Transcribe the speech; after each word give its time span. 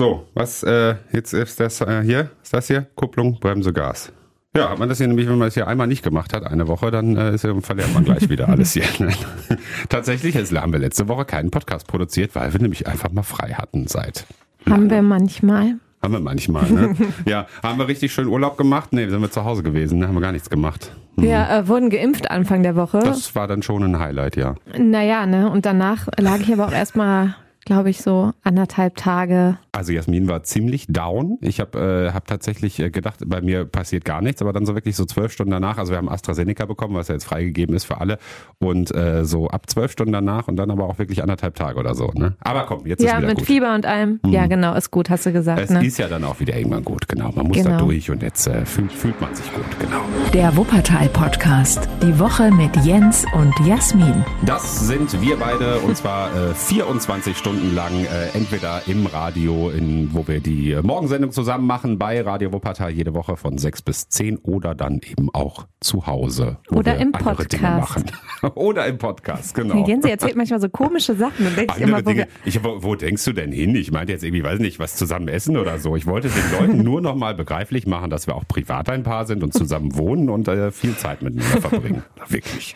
So, 0.00 0.26
was, 0.32 0.62
äh, 0.62 0.94
jetzt 1.12 1.34
ist 1.34 1.60
das 1.60 1.82
äh, 1.82 2.02
hier, 2.02 2.30
ist 2.42 2.54
das 2.54 2.68
hier? 2.68 2.86
Kupplung, 2.94 3.38
Bremse, 3.38 3.70
Gas. 3.70 4.10
Ja, 4.56 4.70
hat 4.70 4.78
man 4.78 4.88
das 4.88 4.96
hier 4.96 5.06
nämlich, 5.06 5.28
wenn 5.28 5.36
man 5.36 5.48
das 5.48 5.52
hier 5.52 5.68
einmal 5.68 5.88
nicht 5.88 6.02
gemacht 6.02 6.32
hat, 6.32 6.46
eine 6.46 6.68
Woche, 6.68 6.90
dann 6.90 7.18
äh, 7.18 7.34
ist, 7.34 7.46
verliert 7.60 7.92
man 7.92 8.04
gleich 8.04 8.30
wieder 8.30 8.48
alles 8.48 8.72
hier. 8.72 8.84
Tatsächlich 9.90 10.36
ist, 10.36 10.58
haben 10.58 10.72
wir 10.72 10.80
letzte 10.80 11.06
Woche 11.06 11.26
keinen 11.26 11.50
Podcast 11.50 11.86
produziert, 11.86 12.34
weil 12.34 12.50
wir 12.50 12.62
nämlich 12.62 12.86
einfach 12.86 13.12
mal 13.12 13.24
frei 13.24 13.50
hatten 13.50 13.88
seit. 13.88 14.24
Haben 14.66 14.88
wir 14.88 15.02
manchmal. 15.02 15.74
Haben 16.02 16.14
wir 16.14 16.20
manchmal, 16.20 16.70
ne? 16.70 16.96
ja, 17.26 17.46
haben 17.62 17.78
wir 17.78 17.86
richtig 17.86 18.10
schön 18.10 18.26
Urlaub 18.26 18.56
gemacht? 18.56 18.94
Nee, 18.94 19.06
sind 19.06 19.20
wir 19.20 19.30
zu 19.30 19.44
Hause 19.44 19.62
gewesen, 19.62 19.98
ne? 19.98 20.08
haben 20.08 20.14
wir 20.14 20.22
gar 20.22 20.32
nichts 20.32 20.48
gemacht. 20.48 20.96
Mhm. 21.16 21.24
Wir 21.24 21.46
äh, 21.50 21.68
wurden 21.68 21.90
geimpft 21.90 22.30
Anfang 22.30 22.62
der 22.62 22.74
Woche. 22.74 23.00
Das 23.00 23.34
war 23.34 23.46
dann 23.46 23.62
schon 23.62 23.82
ein 23.82 23.98
Highlight, 23.98 24.36
ja. 24.36 24.54
Naja, 24.78 25.26
ne? 25.26 25.50
Und 25.50 25.66
danach 25.66 26.08
lag 26.18 26.38
ich 26.38 26.50
aber 26.50 26.68
auch 26.68 26.72
erstmal 26.72 27.34
glaube 27.64 27.90
ich, 27.90 28.00
so 28.02 28.32
anderthalb 28.42 28.96
Tage. 28.96 29.58
Also 29.72 29.92
Jasmin 29.92 30.28
war 30.28 30.42
ziemlich 30.42 30.86
down. 30.88 31.38
Ich 31.40 31.60
habe 31.60 32.08
äh, 32.08 32.12
hab 32.12 32.26
tatsächlich 32.26 32.78
äh, 32.80 32.90
gedacht, 32.90 33.20
bei 33.26 33.40
mir 33.40 33.64
passiert 33.64 34.04
gar 34.04 34.20
nichts, 34.20 34.42
aber 34.42 34.52
dann 34.52 34.66
so 34.66 34.74
wirklich 34.74 34.96
so 34.96 35.04
zwölf 35.04 35.32
Stunden 35.32 35.52
danach, 35.52 35.78
also 35.78 35.92
wir 35.92 35.98
haben 35.98 36.08
AstraZeneca 36.08 36.66
bekommen, 36.66 36.94
was 36.94 37.08
ja 37.08 37.14
jetzt 37.14 37.24
freigegeben 37.24 37.74
ist 37.76 37.84
für 37.84 38.00
alle 38.00 38.18
und 38.58 38.94
äh, 38.94 39.24
so 39.24 39.48
ab 39.48 39.70
zwölf 39.70 39.92
Stunden 39.92 40.12
danach 40.12 40.48
und 40.48 40.56
dann 40.56 40.70
aber 40.70 40.86
auch 40.86 40.98
wirklich 40.98 41.22
anderthalb 41.22 41.54
Tage 41.54 41.78
oder 41.78 41.94
so. 41.94 42.10
Ne? 42.14 42.34
Aber 42.40 42.64
komm, 42.64 42.86
jetzt 42.86 43.02
ja, 43.02 43.12
ist 43.12 43.18
wieder 43.18 43.28
mit 43.28 43.38
gut. 43.38 43.46
Fieber 43.46 43.74
und 43.74 43.86
allem. 43.86 44.20
Mhm. 44.24 44.30
Ja, 44.32 44.46
genau, 44.46 44.74
ist 44.74 44.90
gut, 44.90 45.10
hast 45.10 45.26
du 45.26 45.32
gesagt. 45.32 45.60
Es 45.60 45.70
ne? 45.70 45.84
ist 45.86 45.98
ja 45.98 46.08
dann 46.08 46.24
auch 46.24 46.40
wieder 46.40 46.56
irgendwann 46.56 46.84
gut, 46.84 47.08
genau. 47.08 47.30
Man 47.32 47.46
muss 47.46 47.58
Genau. 47.58 47.70
da 47.70 47.78
durch 47.78 48.10
und 48.10 48.22
jetzt 48.22 48.46
äh, 48.46 48.64
fühlt, 48.64 48.90
fühlt 48.90 49.20
man 49.20 49.34
sich 49.34 49.52
gut, 49.52 49.64
genau. 49.78 50.00
Der 50.32 50.56
Wuppertal-Podcast. 50.56 51.88
Die 52.02 52.18
Woche 52.18 52.50
mit 52.50 52.74
Jens 52.84 53.24
und 53.34 53.54
Jasmin. 53.66 54.24
Das 54.46 54.86
sind 54.86 55.20
wir 55.20 55.36
beide 55.36 55.78
und 55.80 55.96
zwar 55.96 56.34
äh, 56.34 56.54
24 56.54 57.36
Stunden 57.36 57.49
lang 57.74 58.04
äh, 58.04 58.36
entweder 58.36 58.82
im 58.86 59.06
Radio, 59.06 59.70
in, 59.70 60.12
wo 60.12 60.26
wir 60.26 60.40
die 60.40 60.72
äh, 60.72 60.82
Morgensendung 60.82 61.32
zusammen 61.32 61.66
machen 61.66 61.98
bei 61.98 62.20
Radio 62.20 62.52
Wuppertal 62.52 62.90
jede 62.90 63.14
Woche 63.14 63.36
von 63.36 63.58
6 63.58 63.82
bis 63.82 64.08
10 64.08 64.38
oder 64.38 64.74
dann 64.74 65.00
eben 65.08 65.28
auch 65.32 65.66
zu 65.80 66.06
Hause. 66.06 66.58
Oder 66.70 66.96
im 66.98 67.12
Podcast. 67.12 67.60
machen. 67.60 68.04
oder 68.54 68.86
im 68.86 68.98
Podcast, 68.98 69.54
genau. 69.54 69.86
Jens 69.86 70.04
erzählt 70.04 70.36
manchmal 70.36 70.60
so 70.60 70.68
komische 70.68 71.14
Sachen 71.14 71.46
und 71.46 71.54
sich 71.54 71.70
Andere 71.70 71.88
immer, 71.88 71.98
wo 71.98 72.10
Dinge. 72.10 72.28
Ich, 72.44 72.62
wo, 72.62 72.82
wo 72.82 72.94
denkst 72.94 73.24
du 73.24 73.32
denn 73.32 73.52
hin? 73.52 73.74
Ich 73.74 73.90
meinte 73.90 74.12
jetzt 74.12 74.24
irgendwie, 74.24 74.44
weiß 74.44 74.58
nicht, 74.60 74.78
was 74.78 74.96
zusammen 74.96 75.28
essen 75.28 75.56
oder 75.56 75.78
so. 75.78 75.96
Ich 75.96 76.06
wollte 76.06 76.28
den 76.28 76.58
Leuten 76.58 76.82
nur 76.84 77.00
noch 77.00 77.14
mal 77.14 77.34
begreiflich 77.34 77.86
machen, 77.86 78.10
dass 78.10 78.26
wir 78.26 78.36
auch 78.36 78.46
privat 78.46 78.88
ein 78.90 79.02
Paar 79.02 79.26
sind 79.26 79.42
und 79.42 79.52
zusammen 79.52 79.96
wohnen 79.96 80.28
und 80.30 80.48
äh, 80.48 80.70
viel 80.70 80.96
Zeit 80.96 81.22
miteinander 81.22 81.60
verbringen. 81.60 82.02
Wirklich. 82.28 82.74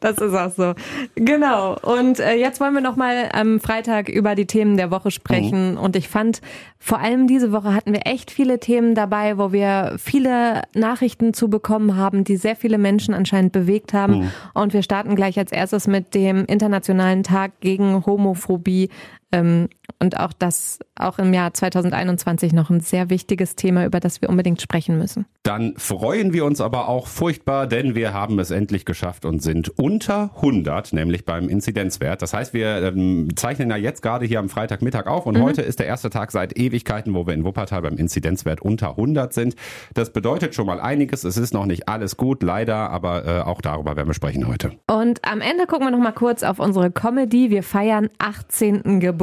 das 0.00 0.18
ist 0.18 0.34
auch 0.34 0.52
so. 0.52 0.74
Genau. 1.14 1.76
Und 1.80 2.20
äh, 2.20 2.34
jetzt 2.34 2.60
wollen 2.60 2.74
wir 2.74 2.80
noch 2.80 2.96
mal 3.28 3.40
am 3.40 3.60
Freitag 3.60 4.08
über 4.08 4.34
die 4.34 4.46
Themen 4.46 4.76
der 4.76 4.90
Woche 4.90 5.10
sprechen. 5.10 5.76
Und 5.76 5.96
ich 5.96 6.08
fand, 6.08 6.40
vor 6.78 7.00
allem 7.00 7.26
diese 7.26 7.52
Woche 7.52 7.74
hatten 7.74 7.92
wir 7.92 8.06
echt 8.06 8.30
viele 8.30 8.58
Themen 8.58 8.94
dabei, 8.94 9.38
wo 9.38 9.52
wir 9.52 9.96
viele 9.98 10.62
Nachrichten 10.74 11.34
zu 11.34 11.48
bekommen 11.48 11.96
haben, 11.96 12.24
die 12.24 12.36
sehr 12.36 12.56
viele 12.56 12.78
Menschen 12.78 13.14
anscheinend 13.14 13.52
bewegt 13.52 13.92
haben. 13.92 14.30
Und 14.54 14.72
wir 14.72 14.82
starten 14.82 15.16
gleich 15.16 15.38
als 15.38 15.52
erstes 15.52 15.86
mit 15.86 16.14
dem 16.14 16.44
Internationalen 16.46 17.22
Tag 17.22 17.60
gegen 17.60 18.04
Homophobie. 18.06 18.90
Ähm, 19.30 19.68
und 20.00 20.18
auch 20.20 20.32
das 20.32 20.78
auch 20.94 21.18
im 21.18 21.32
Jahr 21.34 21.52
2021 21.52 22.52
noch 22.52 22.70
ein 22.70 22.80
sehr 22.80 23.10
wichtiges 23.10 23.56
Thema, 23.56 23.84
über 23.84 24.00
das 24.00 24.22
wir 24.22 24.28
unbedingt 24.28 24.60
sprechen 24.62 24.96
müssen. 24.98 25.26
Dann 25.42 25.74
freuen 25.76 26.32
wir 26.32 26.44
uns 26.44 26.60
aber 26.60 26.88
auch 26.88 27.06
furchtbar, 27.06 27.66
denn 27.66 27.94
wir 27.94 28.12
haben 28.12 28.38
es 28.38 28.50
endlich 28.50 28.84
geschafft 28.84 29.24
und 29.24 29.42
sind 29.42 29.76
unter 29.78 30.30
100, 30.36 30.92
nämlich 30.92 31.24
beim 31.24 31.48
Inzidenzwert. 31.48 32.22
Das 32.22 32.32
heißt, 32.32 32.54
wir 32.54 32.82
ähm, 32.82 33.28
zeichnen 33.36 33.70
ja 33.70 33.76
jetzt 33.76 34.02
gerade 34.02 34.24
hier 34.24 34.38
am 34.38 34.48
Freitagmittag 34.48 35.06
auf 35.06 35.26
und 35.26 35.40
heute 35.40 35.62
ist 35.62 35.78
der 35.78 35.86
erste 35.86 36.10
Tag 36.10 36.30
seit 36.32 36.56
Ewigkeiten, 36.56 37.14
wo 37.14 37.26
wir 37.26 37.34
in 37.34 37.44
Wuppertal 37.44 37.82
beim 37.82 37.96
Inzidenzwert 37.96 38.60
unter 38.60 38.90
100 38.90 39.32
sind. 39.32 39.56
Das 39.94 40.12
bedeutet 40.12 40.54
schon 40.54 40.66
mal 40.66 40.80
einiges. 40.80 41.24
Es 41.24 41.36
ist 41.36 41.54
noch 41.54 41.66
nicht 41.66 41.88
alles 41.88 42.16
gut, 42.16 42.42
leider, 42.42 42.90
aber 42.90 43.26
äh, 43.26 43.40
auch 43.40 43.60
darüber 43.60 43.96
werden 43.96 44.08
wir 44.08 44.14
sprechen 44.14 44.46
heute. 44.46 44.72
Und 44.86 45.24
am 45.24 45.40
Ende 45.40 45.66
gucken 45.66 45.86
wir 45.86 45.90
noch 45.90 45.98
mal 45.98 46.12
kurz 46.12 46.42
auf 46.42 46.58
unsere 46.60 46.90
Comedy. 46.90 47.50
Wir 47.50 47.62
feiern 47.62 48.08
18. 48.18 49.00
Geburtstag 49.00 49.17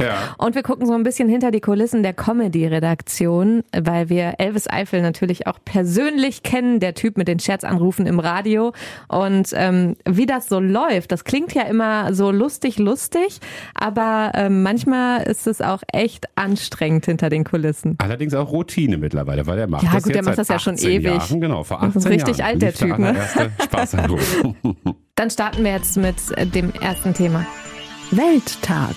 Ja. 0.00 0.34
und 0.38 0.54
wir 0.54 0.62
gucken 0.62 0.86
so 0.86 0.94
ein 0.94 1.02
bisschen 1.02 1.28
hinter 1.28 1.50
die 1.50 1.60
Kulissen 1.60 2.02
der 2.02 2.12
Comedy-Redaktion, 2.14 3.62
weil 3.76 4.08
wir 4.08 4.34
Elvis 4.38 4.68
Eifel 4.68 5.02
natürlich 5.02 5.46
auch 5.46 5.58
persönlich 5.64 6.42
kennen, 6.42 6.80
der 6.80 6.94
Typ 6.94 7.16
mit 7.16 7.28
den 7.28 7.38
Scherzanrufen 7.38 8.06
im 8.06 8.18
Radio. 8.20 8.72
Und 9.08 9.50
ähm, 9.54 9.96
wie 10.08 10.26
das 10.26 10.48
so 10.48 10.60
läuft, 10.60 11.12
das 11.12 11.24
klingt 11.24 11.54
ja 11.54 11.62
immer 11.62 12.12
so 12.14 12.30
lustig, 12.30 12.78
lustig, 12.78 13.40
aber 13.74 14.32
ähm, 14.34 14.62
manchmal 14.62 15.22
ist 15.22 15.46
es 15.46 15.60
auch 15.60 15.82
echt 15.92 16.26
anstrengend 16.36 17.06
hinter 17.06 17.28
den 17.28 17.44
Kulissen. 17.44 17.96
Allerdings 17.98 18.34
auch 18.34 18.50
Routine 18.52 18.96
mittlerweile, 18.98 19.46
weil 19.46 19.56
der 19.56 19.68
macht 19.68 19.82
Ja, 19.84 19.90
das 19.94 20.04
gut, 20.04 20.14
der 20.14 20.24
macht 20.24 20.38
das 20.38 20.48
ja 20.48 20.58
schon 20.58 20.74
18 20.74 20.90
ewig. 20.90 21.04
Jahren, 21.06 21.40
genau, 21.40 21.64
vor 21.64 21.78
18 21.82 21.92
Das 21.94 22.04
ist 22.04 22.10
richtig 22.10 22.36
Jahren 22.38 22.50
alt, 22.52 22.62
der 22.62 22.74
Typ, 22.74 22.98
ne? 22.98 23.16
Spaßanruf. 23.64 24.44
Dann 25.14 25.30
starten 25.30 25.64
wir 25.64 25.72
jetzt 25.72 25.96
mit 25.96 26.16
dem 26.54 26.72
ersten 26.80 27.14
Thema. 27.14 27.44
Welttag. 28.10 28.94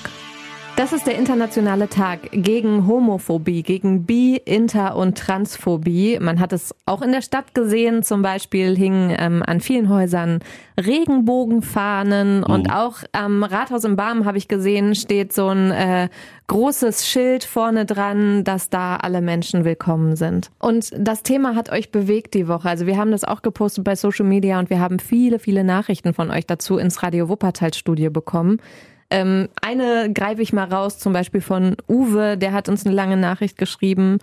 Das 0.77 0.93
ist 0.93 1.05
der 1.05 1.17
internationale 1.17 1.89
Tag 1.89 2.29
gegen 2.31 2.87
Homophobie, 2.87 3.61
gegen 3.61 4.05
Bi-, 4.05 4.41
Inter- 4.43 4.95
und 4.95 5.17
Transphobie. 5.17 6.17
Man 6.19 6.39
hat 6.39 6.53
es 6.53 6.73
auch 6.85 7.01
in 7.01 7.11
der 7.11 7.21
Stadt 7.21 7.53
gesehen. 7.53 8.03
Zum 8.03 8.21
Beispiel 8.21 8.75
hingen 8.75 9.15
ähm, 9.19 9.43
an 9.45 9.59
vielen 9.59 9.89
Häusern 9.89 10.39
Regenbogenfahnen 10.79 12.43
und 12.43 12.71
auch 12.71 12.99
am 13.11 13.43
Rathaus 13.43 13.83
im 13.83 13.95
Barm 13.95 14.25
habe 14.25 14.37
ich 14.37 14.47
gesehen, 14.47 14.95
steht 14.95 15.33
so 15.33 15.49
ein 15.49 15.71
äh, 15.71 16.09
großes 16.47 17.05
Schild 17.05 17.43
vorne 17.43 17.85
dran, 17.85 18.43
dass 18.43 18.69
da 18.69 18.95
alle 18.95 19.21
Menschen 19.21 19.65
willkommen 19.65 20.15
sind. 20.15 20.49
Und 20.57 20.91
das 20.97 21.21
Thema 21.21 21.55
hat 21.55 21.71
euch 21.71 21.91
bewegt 21.91 22.33
die 22.33 22.47
Woche. 22.47 22.69
Also 22.69 22.87
wir 22.87 22.97
haben 22.97 23.11
das 23.11 23.23
auch 23.23 23.41
gepostet 23.41 23.83
bei 23.83 23.95
Social 23.95 24.25
Media 24.25 24.57
und 24.57 24.69
wir 24.69 24.79
haben 24.79 24.99
viele, 24.99 25.37
viele 25.37 25.63
Nachrichten 25.63 26.13
von 26.13 26.31
euch 26.31 26.47
dazu 26.47 26.77
ins 26.77 27.03
Radio 27.03 27.29
Wuppertal 27.29 27.73
Studio 27.73 28.09
bekommen. 28.09 28.59
Ähm, 29.11 29.49
eine 29.61 30.11
greife 30.13 30.41
ich 30.41 30.53
mal 30.53 30.71
raus, 30.71 30.97
zum 30.97 31.11
Beispiel 31.11 31.41
von 31.41 31.75
Uwe, 31.87 32.37
der 32.37 32.53
hat 32.53 32.69
uns 32.69 32.85
eine 32.85 32.95
lange 32.95 33.17
Nachricht 33.17 33.57
geschrieben. 33.57 34.19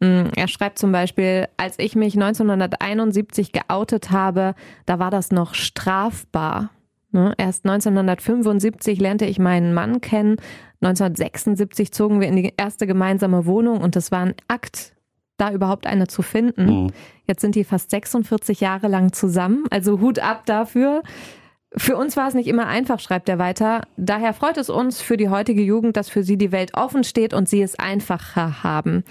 Mm, 0.00 0.24
Er 0.34 0.48
schreibt 0.48 0.80
zum 0.80 0.90
Beispiel, 0.90 1.46
als 1.56 1.78
ich 1.78 1.94
mich 1.94 2.14
1971 2.14 3.52
geoutet 3.52 4.10
habe, 4.10 4.54
da 4.84 4.98
war 4.98 5.10
das 5.10 5.30
noch 5.30 5.54
strafbar. 5.54 6.70
Ne? 7.12 7.32
Erst 7.38 7.64
1975 7.64 9.00
lernte 9.00 9.26
ich 9.26 9.38
meinen 9.38 9.74
Mann 9.74 10.00
kennen. 10.00 10.36
1976 10.80 11.92
zogen 11.92 12.20
wir 12.20 12.26
in 12.26 12.34
die 12.36 12.52
erste 12.56 12.88
gemeinsame 12.88 13.46
Wohnung 13.46 13.80
und 13.80 13.94
es 13.94 14.10
war 14.10 14.22
ein 14.22 14.34
Akt, 14.48 14.92
da 15.36 15.52
überhaupt 15.52 15.86
eine 15.86 16.08
zu 16.08 16.22
finden. 16.22 16.92
Jetzt 17.28 17.42
sind 17.42 17.54
die 17.54 17.62
fast 17.64 17.90
46 17.90 18.60
Jahre 18.60 18.88
lang 18.88 19.12
zusammen. 19.12 19.66
Also 19.70 20.00
Hut 20.00 20.18
ab 20.18 20.46
dafür. 20.46 21.02
Für 21.76 21.96
uns 21.96 22.16
war 22.16 22.28
es 22.28 22.34
nicht 22.34 22.48
immer 22.48 22.66
einfach, 22.66 23.00
schreibt 23.00 23.28
er 23.28 23.38
weiter. 23.38 23.82
Daher 23.96 24.34
freut 24.34 24.58
es 24.58 24.68
uns 24.68 25.00
für 25.00 25.16
die 25.16 25.30
heutige 25.30 25.62
Jugend, 25.62 25.96
dass 25.96 26.10
für 26.10 26.22
sie 26.22 26.36
die 26.36 26.52
Welt 26.52 26.74
offen 26.74 27.02
steht 27.02 27.32
und 27.32 27.48
sie 27.48 27.62
es 27.62 27.78
einfacher 27.78 28.62
haben. 28.62 29.04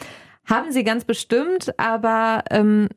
Haben 0.45 0.71
sie 0.71 0.83
ganz 0.83 1.05
bestimmt, 1.05 1.73
aber 1.79 2.44
ähm, 2.51 2.89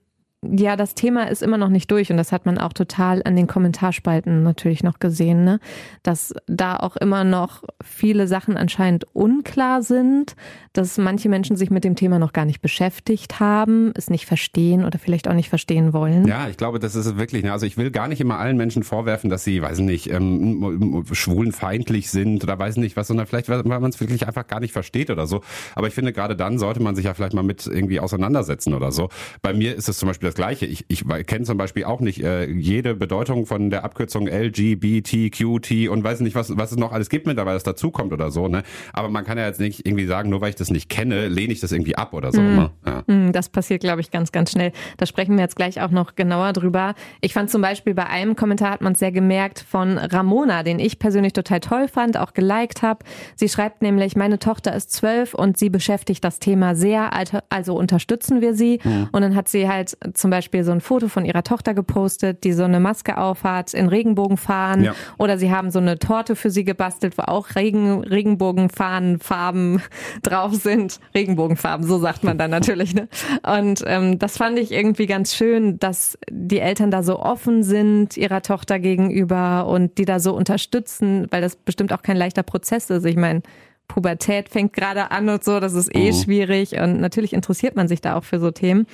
ja, 0.52 0.76
das 0.76 0.94
Thema 0.94 1.28
ist 1.28 1.42
immer 1.42 1.58
noch 1.58 1.68
nicht 1.68 1.90
durch 1.90 2.10
und 2.10 2.16
das 2.16 2.32
hat 2.32 2.46
man 2.46 2.58
auch 2.58 2.72
total 2.72 3.22
an 3.24 3.36
den 3.36 3.46
Kommentarspalten 3.46 4.42
natürlich 4.42 4.82
noch 4.82 4.98
gesehen, 4.98 5.44
ne? 5.44 5.60
dass 6.02 6.34
da 6.46 6.76
auch 6.76 6.96
immer 6.96 7.24
noch 7.24 7.62
viele 7.82 8.26
Sachen 8.26 8.56
anscheinend 8.56 9.06
unklar 9.14 9.82
sind, 9.82 10.36
dass 10.72 10.98
manche 10.98 11.28
Menschen 11.28 11.56
sich 11.56 11.70
mit 11.70 11.84
dem 11.84 11.94
Thema 11.94 12.18
noch 12.18 12.32
gar 12.32 12.44
nicht 12.44 12.60
beschäftigt 12.60 13.38
haben, 13.40 13.92
es 13.94 14.10
nicht 14.10 14.26
verstehen 14.26 14.84
oder 14.84 14.98
vielleicht 14.98 15.28
auch 15.28 15.34
nicht 15.34 15.48
verstehen 15.48 15.92
wollen. 15.92 16.26
Ja, 16.26 16.48
ich 16.48 16.56
glaube, 16.56 16.78
das 16.80 16.96
ist 16.96 17.16
wirklich. 17.16 17.44
ne? 17.44 17.52
Also 17.52 17.64
ich 17.64 17.76
will 17.76 17.90
gar 17.90 18.08
nicht 18.08 18.20
immer 18.20 18.38
allen 18.38 18.56
Menschen 18.56 18.82
vorwerfen, 18.82 19.30
dass 19.30 19.44
sie, 19.44 19.62
weiß 19.62 19.78
nicht, 19.78 20.10
ähm, 20.10 21.04
schwulenfeindlich 21.12 22.10
sind 22.10 22.42
oder 22.42 22.58
weiß 22.58 22.76
nicht 22.78 22.96
was, 22.96 23.06
sondern 23.06 23.26
vielleicht, 23.26 23.48
weil 23.48 23.62
man 23.62 23.90
es 23.90 24.00
wirklich 24.00 24.26
einfach 24.26 24.46
gar 24.46 24.60
nicht 24.60 24.72
versteht 24.72 25.10
oder 25.10 25.26
so. 25.26 25.42
Aber 25.74 25.86
ich 25.86 25.94
finde, 25.94 26.12
gerade 26.12 26.34
dann 26.34 26.58
sollte 26.58 26.82
man 26.82 26.96
sich 26.96 27.04
ja 27.04 27.14
vielleicht 27.14 27.34
mal 27.34 27.42
mit 27.42 27.66
irgendwie 27.66 28.00
auseinandersetzen 28.00 28.74
oder 28.74 28.90
so. 28.90 29.08
Bei 29.42 29.52
mir 29.52 29.76
ist 29.76 29.88
es 29.88 29.98
zum 29.98 30.08
Beispiel 30.08 30.28
das 30.28 30.33
Gleiche. 30.34 30.66
Ich, 30.66 30.84
ich 30.88 31.04
kenne 31.26 31.44
zum 31.44 31.58
Beispiel 31.58 31.84
auch 31.84 32.00
nicht 32.00 32.22
äh, 32.22 32.46
jede 32.46 32.94
Bedeutung 32.94 33.46
von 33.46 33.70
der 33.70 33.84
Abkürzung 33.84 34.28
LGBTQT 34.28 35.88
und 35.88 36.04
weiß 36.04 36.20
nicht, 36.20 36.34
was, 36.34 36.56
was 36.56 36.72
es 36.72 36.78
noch 36.78 36.92
alles 36.92 37.08
gibt 37.08 37.26
mittlerweile, 37.26 37.56
das 37.56 37.64
dazukommt 37.64 38.12
oder 38.12 38.30
so. 38.30 38.48
Ne? 38.48 38.62
Aber 38.92 39.08
man 39.08 39.24
kann 39.24 39.38
ja 39.38 39.46
jetzt 39.46 39.60
nicht 39.60 39.86
irgendwie 39.86 40.06
sagen, 40.06 40.30
nur 40.30 40.40
weil 40.40 40.50
ich 40.50 40.56
das 40.56 40.70
nicht 40.70 40.88
kenne, 40.88 41.28
lehne 41.28 41.52
ich 41.52 41.60
das 41.60 41.72
irgendwie 41.72 41.96
ab 41.96 42.12
oder 42.12 42.32
so. 42.32 42.40
Ne? 42.40 42.70
Ja. 42.86 43.02
Hm, 43.06 43.32
das 43.32 43.48
passiert, 43.48 43.80
glaube 43.80 44.00
ich, 44.00 44.10
ganz, 44.10 44.32
ganz 44.32 44.52
schnell. 44.52 44.72
Da 44.96 45.06
sprechen 45.06 45.36
wir 45.36 45.42
jetzt 45.42 45.56
gleich 45.56 45.80
auch 45.80 45.90
noch 45.90 46.14
genauer 46.14 46.52
drüber. 46.52 46.94
Ich 47.20 47.32
fand 47.32 47.50
zum 47.50 47.62
Beispiel 47.62 47.94
bei 47.94 48.06
einem 48.06 48.36
Kommentar 48.36 48.70
hat 48.70 48.80
man 48.80 48.92
es 48.94 48.98
sehr 48.98 49.12
gemerkt 49.12 49.64
von 49.68 49.98
Ramona, 49.98 50.62
den 50.62 50.78
ich 50.78 50.98
persönlich 50.98 51.32
total 51.32 51.60
toll 51.60 51.88
fand, 51.88 52.16
auch 52.16 52.34
geliked 52.34 52.82
habe. 52.82 53.04
Sie 53.36 53.48
schreibt 53.48 53.82
nämlich, 53.82 54.16
meine 54.16 54.38
Tochter 54.38 54.74
ist 54.74 54.92
zwölf 54.92 55.34
und 55.34 55.58
sie 55.58 55.70
beschäftigt 55.70 56.24
das 56.24 56.38
Thema 56.38 56.74
sehr, 56.74 57.10
also 57.50 57.76
unterstützen 57.76 58.40
wir 58.40 58.54
sie. 58.54 58.80
Mhm. 58.82 59.08
Und 59.12 59.22
dann 59.22 59.34
hat 59.34 59.48
sie 59.48 59.68
halt 59.68 59.96
zum 60.24 60.30
Beispiel 60.30 60.64
so 60.64 60.72
ein 60.72 60.80
Foto 60.80 61.08
von 61.08 61.26
ihrer 61.26 61.42
Tochter 61.42 61.74
gepostet, 61.74 62.44
die 62.44 62.54
so 62.54 62.64
eine 62.64 62.80
Maske 62.80 63.18
aufhat, 63.18 63.74
in 63.74 63.88
Regenbogen 63.88 64.38
fahren. 64.38 64.82
Ja. 64.82 64.94
Oder 65.18 65.36
sie 65.36 65.52
haben 65.52 65.70
so 65.70 65.80
eine 65.80 65.98
Torte 65.98 66.34
für 66.34 66.48
sie 66.48 66.64
gebastelt, 66.64 67.18
wo 67.18 67.24
auch 67.24 67.56
Regen, 67.56 68.02
Regenbogenfahnen, 68.04 69.18
Farben 69.18 69.82
drauf 70.22 70.54
sind. 70.54 70.98
Regenbogenfarben, 71.14 71.86
so 71.86 71.98
sagt 71.98 72.24
man 72.24 72.38
dann 72.38 72.50
natürlich. 72.50 72.94
Ne? 72.94 73.06
Und 73.42 73.84
ähm, 73.86 74.18
das 74.18 74.38
fand 74.38 74.58
ich 74.58 74.72
irgendwie 74.72 75.04
ganz 75.04 75.34
schön, 75.34 75.78
dass 75.78 76.16
die 76.30 76.60
Eltern 76.60 76.90
da 76.90 77.02
so 77.02 77.20
offen 77.20 77.62
sind 77.62 78.16
ihrer 78.16 78.40
Tochter 78.40 78.78
gegenüber 78.78 79.66
und 79.66 79.98
die 79.98 80.06
da 80.06 80.20
so 80.20 80.34
unterstützen, 80.34 81.26
weil 81.32 81.42
das 81.42 81.54
bestimmt 81.54 81.92
auch 81.92 82.00
kein 82.00 82.16
leichter 82.16 82.44
Prozess 82.44 82.88
ist. 82.88 83.04
Ich 83.04 83.16
meine, 83.16 83.42
Pubertät 83.88 84.48
fängt 84.48 84.72
gerade 84.72 85.10
an 85.10 85.28
und 85.28 85.44
so, 85.44 85.60
das 85.60 85.74
ist 85.74 85.94
eh 85.94 86.12
mhm. 86.12 86.16
schwierig 86.16 86.72
und 86.80 87.00
natürlich 87.00 87.32
interessiert 87.32 87.76
man 87.76 87.88
sich 87.88 88.00
da 88.00 88.16
auch 88.16 88.24
für 88.24 88.40
so 88.40 88.50
Themen. 88.50 88.86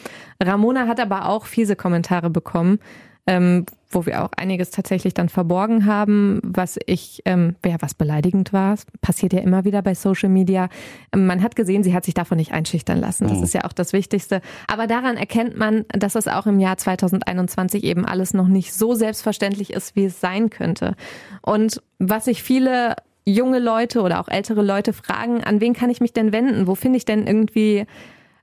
Ramona 0.42 0.86
hat 0.86 1.00
aber 1.00 1.28
auch 1.28 1.46
fiese 1.46 1.76
Kommentare 1.76 2.30
bekommen, 2.30 2.80
ähm, 3.26 3.66
wo 3.90 4.06
wir 4.06 4.24
auch 4.24 4.30
einiges 4.36 4.70
tatsächlich 4.70 5.14
dann 5.14 5.28
verborgen 5.28 5.86
haben, 5.86 6.40
was 6.42 6.78
ich, 6.86 7.22
ähm, 7.24 7.56
ja, 7.64 7.76
was 7.80 7.94
beleidigend 7.94 8.52
war. 8.52 8.76
passiert 9.00 9.32
ja 9.32 9.40
immer 9.40 9.64
wieder 9.64 9.82
bei 9.82 9.94
Social 9.94 10.28
Media. 10.28 10.68
Man 11.14 11.42
hat 11.42 11.56
gesehen, 11.56 11.82
sie 11.82 11.94
hat 11.94 12.04
sich 12.04 12.14
davon 12.14 12.38
nicht 12.38 12.52
einschüchtern 12.52 12.98
lassen. 12.98 13.28
Das 13.28 13.38
mhm. 13.38 13.44
ist 13.44 13.54
ja 13.54 13.64
auch 13.64 13.72
das 13.72 13.92
Wichtigste. 13.92 14.40
Aber 14.66 14.86
daran 14.86 15.16
erkennt 15.16 15.56
man, 15.56 15.84
dass 15.88 16.14
es 16.14 16.28
auch 16.28 16.46
im 16.46 16.60
Jahr 16.60 16.76
2021 16.76 17.84
eben 17.84 18.04
alles 18.04 18.32
noch 18.32 18.48
nicht 18.48 18.72
so 18.72 18.94
selbstverständlich 18.94 19.72
ist, 19.72 19.96
wie 19.96 20.04
es 20.04 20.20
sein 20.20 20.50
könnte. 20.50 20.94
Und 21.42 21.82
was 21.98 22.26
sich 22.26 22.42
viele 22.42 22.96
junge 23.24 23.58
Leute 23.58 24.02
oder 24.02 24.20
auch 24.20 24.28
ältere 24.28 24.62
Leute 24.62 24.92
fragen, 24.92 25.44
an 25.44 25.60
wen 25.60 25.74
kann 25.74 25.90
ich 25.90 26.00
mich 26.00 26.12
denn 26.12 26.32
wenden? 26.32 26.66
Wo 26.66 26.74
finde 26.74 26.96
ich 26.96 27.04
denn 27.04 27.26
irgendwie 27.26 27.86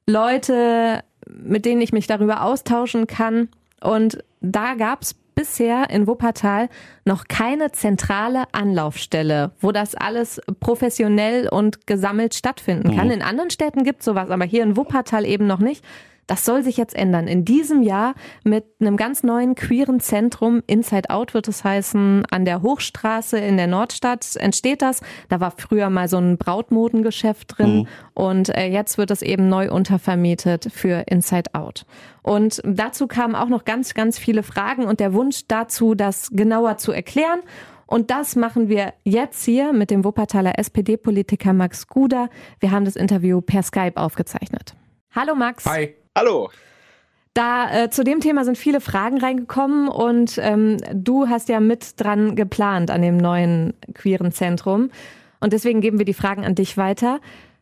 Leute, 0.06 1.04
mit 1.28 1.66
denen 1.66 1.82
ich 1.82 1.92
mich 1.92 2.08
darüber 2.08 2.44
austauschen 2.44 3.08
kann? 3.08 3.50
Und 3.82 4.24
da 4.42 4.76
gab 4.76 5.02
es 5.02 5.14
bisher 5.38 5.90
in 5.92 6.08
Wuppertal 6.08 6.68
noch 7.06 7.26
keine 7.28 7.72
zentrale 7.72 8.46
Anlaufstelle, 8.54 9.52
wo 9.60 9.72
das 9.72 9.94
alles 9.94 10.42
professionell 10.60 11.48
und 11.48 11.86
gesammelt 11.86 12.34
stattfinden 12.34 12.96
kann. 12.96 13.08
Mhm. 13.08 13.14
In 13.14 13.22
anderen 13.22 13.52
Städten 13.52 13.84
gibt 13.84 14.00
es 14.00 14.06
sowas, 14.06 14.32
aber 14.32 14.46
hier 14.46 14.64
in 14.64 14.76
Wuppertal 14.76 15.26
eben 15.26 15.46
noch 15.46 15.60
nicht. 15.60 15.86
Das 16.28 16.44
soll 16.44 16.62
sich 16.62 16.76
jetzt 16.76 16.94
ändern. 16.94 17.28
In 17.28 17.46
diesem 17.46 17.82
Jahr 17.82 18.14
mit 18.44 18.66
einem 18.82 18.98
ganz 18.98 19.24
neuen 19.24 19.56
queeren 19.56 20.02
Zentrum, 20.02 20.62
Inside 20.68 21.10
Out 21.10 21.34
wird 21.34 21.48
es 21.48 21.64
heißen, 21.64 22.26
an 22.30 22.44
der 22.44 22.62
Hochstraße 22.62 23.38
in 23.38 23.56
der 23.56 23.68
Nordstadt 23.68 24.36
entsteht 24.36 24.82
das. 24.82 25.02
Da 25.30 25.40
war 25.40 25.52
früher 25.52 25.90
mal 25.90 26.10
so 26.10 26.18
ein 26.18 26.38
Brautmodengeschäft 26.38 27.58
drin 27.58 27.78
mhm. 27.78 27.88
und 28.14 28.50
äh, 28.50 28.68
jetzt 28.68 28.98
wird 28.98 29.10
es 29.10 29.22
eben 29.22 29.48
neu 29.48 29.72
untervermietet 29.72 30.68
für 30.72 31.06
Inside 31.08 31.54
Out. 31.56 31.86
Und 32.24 32.62
dazu 32.66 33.08
kamen 33.08 33.36
auch 33.36 33.48
noch 33.48 33.64
ganz, 33.64 33.94
ganz 33.94 34.20
viele 34.20 34.44
Fragen 34.44 34.84
und 34.84 35.00
der 35.00 35.14
Wunsch 35.14 35.48
dazu, 35.48 35.96
das 35.96 36.30
genauer 36.32 36.78
zu 36.78 36.92
erklären. 36.92 37.40
Und 37.86 38.12
das 38.12 38.36
machen 38.36 38.68
wir 38.68 38.94
jetzt 39.06 39.46
hier 39.46 39.72
mit 39.72 39.92
dem 39.92 40.04
Wuppertaler 40.04 40.60
SPD-Politiker 40.60 41.54
Max 41.54 41.88
Guder. 41.88 42.30
Wir 42.60 42.72
haben 42.72 42.84
das 42.84 42.98
Interview 42.98 43.40
per 43.40 43.64
Skype 43.64 43.96
aufgezeichnet. 43.96 44.76
Hallo 45.16 45.34
Max. 45.34 45.66
Hi. 45.66 45.96
Hallo. 46.18 46.50
Da 47.36 47.84
äh, 47.84 47.90
zu 47.92 48.04
dem 48.04 48.22
Thema 48.22 48.44
sind 48.44 48.58
viele 48.58 48.81
Fragen 48.81 49.19
reingekommen 49.19 49.88
und 49.88 50.40
ähm, 50.42 50.78
du 50.92 51.30
hast 51.30 51.48
ja 51.48 51.60
mit 51.60 52.02
dran 52.02 52.36
geplant 52.36 52.90
an 52.90 53.04
dem 53.04 53.18
neuen 53.18 53.75
queeren 53.94 54.31
Zentrum. 54.31 54.90
Und 55.40 55.54
deswegen 55.54 55.80
geben 55.80 56.00
wir 56.00 56.06
die 56.06 56.16
Fragen 56.16 56.44
an 56.44 56.56
dich 56.56 56.75
weiter. 56.75 57.19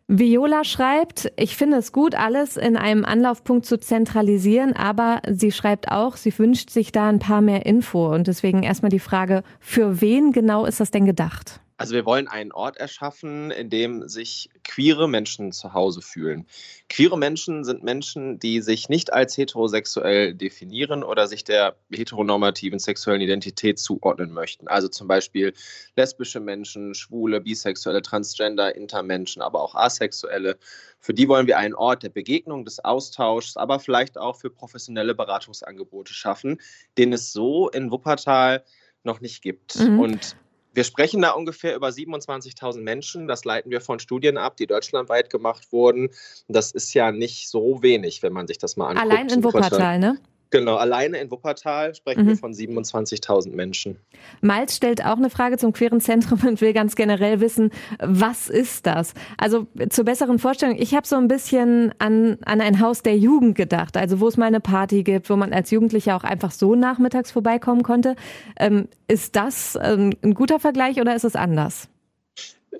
Viola 0.07 0.63
schreibt, 0.63 1.33
ich 1.35 1.57
finde 1.57 1.75
es 1.75 1.91
gut, 1.91 2.15
alles 2.15 2.55
in 2.55 2.77
einem 2.77 3.03
Anlaufpunkt 3.03 3.65
zu 3.65 3.77
zentralisieren, 3.77 4.71
aber 4.71 5.21
sie 5.29 5.51
schreibt 5.51 5.91
auch, 5.91 6.15
sie 6.15 6.37
wünscht 6.39 6.69
sich 6.69 6.93
da 6.93 7.09
ein 7.09 7.19
paar 7.19 7.41
mehr 7.41 7.65
Info. 7.65 8.07
Und 8.13 8.27
deswegen 8.27 8.63
erstmal 8.63 8.91
die 8.91 8.99
Frage, 8.99 9.43
für 9.59 9.99
wen 9.99 10.31
genau 10.31 10.63
ist 10.65 10.79
das 10.79 10.91
denn 10.91 11.05
gedacht? 11.05 11.59
Also 11.77 11.93
wir 11.93 12.05
wollen 12.05 12.29
einen 12.29 12.53
Ort 12.53 12.77
erschaffen, 12.77 13.51
in 13.51 13.69
dem 13.69 14.07
sich 14.07 14.49
queere 14.63 15.09
Menschen 15.09 15.51
zu 15.51 15.73
Hause 15.73 16.01
fühlen. 16.01 16.47
Queere 16.87 17.17
Menschen 17.17 17.65
sind 17.65 17.83
Menschen, 17.83 18.39
die 18.39 18.61
sich 18.61 18.87
nicht 18.87 19.11
als 19.11 19.37
heterosexuell 19.37 20.33
definieren 20.33 21.03
oder 21.03 21.27
sich 21.27 21.43
der 21.43 21.75
heteronormativen 21.91 22.79
sexuellen 22.79 23.19
Identität 23.19 23.77
zuordnen 23.77 24.31
möchten. 24.31 24.69
Also 24.69 24.87
zum 24.87 25.09
Beispiel 25.09 25.53
lesbische 25.97 26.39
Menschen, 26.39 26.95
schwule, 26.95 27.41
bisexuelle, 27.41 28.01
transgender, 28.01 28.73
intermenschen, 28.73 29.41
aber 29.41 29.61
auch 29.61 29.75
asexuelle. 29.75 30.57
Für 30.99 31.13
die 31.13 31.27
wollen 31.27 31.45
wir 31.45 31.57
einen 31.57 31.75
Ort 31.75 32.03
der 32.03 32.09
Begegnung, 32.09 32.63
des 32.63 32.83
Austauschs, 32.85 33.57
aber 33.57 33.79
vielleicht 33.79 34.17
auch 34.17 34.37
für 34.37 34.49
professionelle 34.49 35.13
Beratungsangebote 35.13 36.13
schaffen, 36.13 36.61
den 36.97 37.11
es 37.11 37.33
so 37.33 37.69
in 37.69 37.91
Wuppertal 37.91 38.63
noch 39.03 39.19
nicht 39.19 39.41
gibt. 39.41 39.77
Mhm. 39.77 39.99
Und 39.99 40.37
wir 40.75 40.83
sprechen 40.83 41.21
da 41.21 41.31
ungefähr 41.31 41.75
über 41.75 41.87
27.000 41.87 42.81
Menschen. 42.81 43.27
Das 43.27 43.45
leiten 43.45 43.71
wir 43.71 43.81
von 43.81 43.99
Studien 43.99 44.37
ab, 44.37 44.57
die 44.57 44.67
deutschlandweit 44.67 45.29
gemacht 45.29 45.71
wurden. 45.71 46.09
Das 46.47 46.71
ist 46.71 46.93
ja 46.93 47.11
nicht 47.11 47.49
so 47.49 47.81
wenig, 47.81 48.21
wenn 48.21 48.33
man 48.33 48.45
sich 48.47 48.57
das 48.57 48.75
mal 48.75 48.89
anguckt. 48.89 49.11
Allein 49.11 49.29
in 49.29 49.43
Wuppertal, 49.43 49.99
ne? 49.99 50.17
Genau, 50.55 50.77
alleine 50.77 51.17
in 51.17 51.29
Wuppertal 51.31 51.93
sprechen 51.95 52.23
mhm. 52.23 52.27
wir 52.29 52.37
von 52.37 52.53
27.000 52.53 53.53
Menschen. 53.53 53.97
Malz 54.39 54.77
stellt 54.77 55.03
auch 55.03 55.17
eine 55.17 55.29
Frage 55.29 55.57
zum 55.57 55.73
queeren 55.73 55.99
Zentrum 55.99 56.39
und 56.47 56.61
will 56.61 56.71
ganz 56.71 56.95
generell 56.95 57.41
wissen, 57.41 57.71
was 57.99 58.47
ist 58.47 58.85
das? 58.85 59.13
Also 59.37 59.67
zur 59.89 60.05
besseren 60.05 60.39
Vorstellung, 60.39 60.77
ich 60.79 60.95
habe 60.95 61.05
so 61.05 61.17
ein 61.17 61.27
bisschen 61.27 61.93
an, 61.99 62.37
an 62.45 62.61
ein 62.61 62.79
Haus 62.79 63.01
der 63.01 63.17
Jugend 63.17 63.55
gedacht, 63.55 63.97
also 63.97 64.21
wo 64.21 64.29
es 64.29 64.37
mal 64.37 64.45
eine 64.45 64.61
Party 64.61 65.03
gibt, 65.03 65.29
wo 65.29 65.35
man 65.35 65.51
als 65.51 65.71
Jugendlicher 65.71 66.15
auch 66.15 66.23
einfach 66.23 66.51
so 66.51 66.75
nachmittags 66.75 67.31
vorbeikommen 67.31 67.83
konnte. 67.83 68.15
Ähm, 68.57 68.87
ist 69.09 69.35
das 69.35 69.77
ähm, 69.81 70.13
ein 70.23 70.35
guter 70.35 70.61
Vergleich 70.61 71.01
oder 71.01 71.17
ist 71.17 71.25
es 71.25 71.35
anders? 71.35 71.89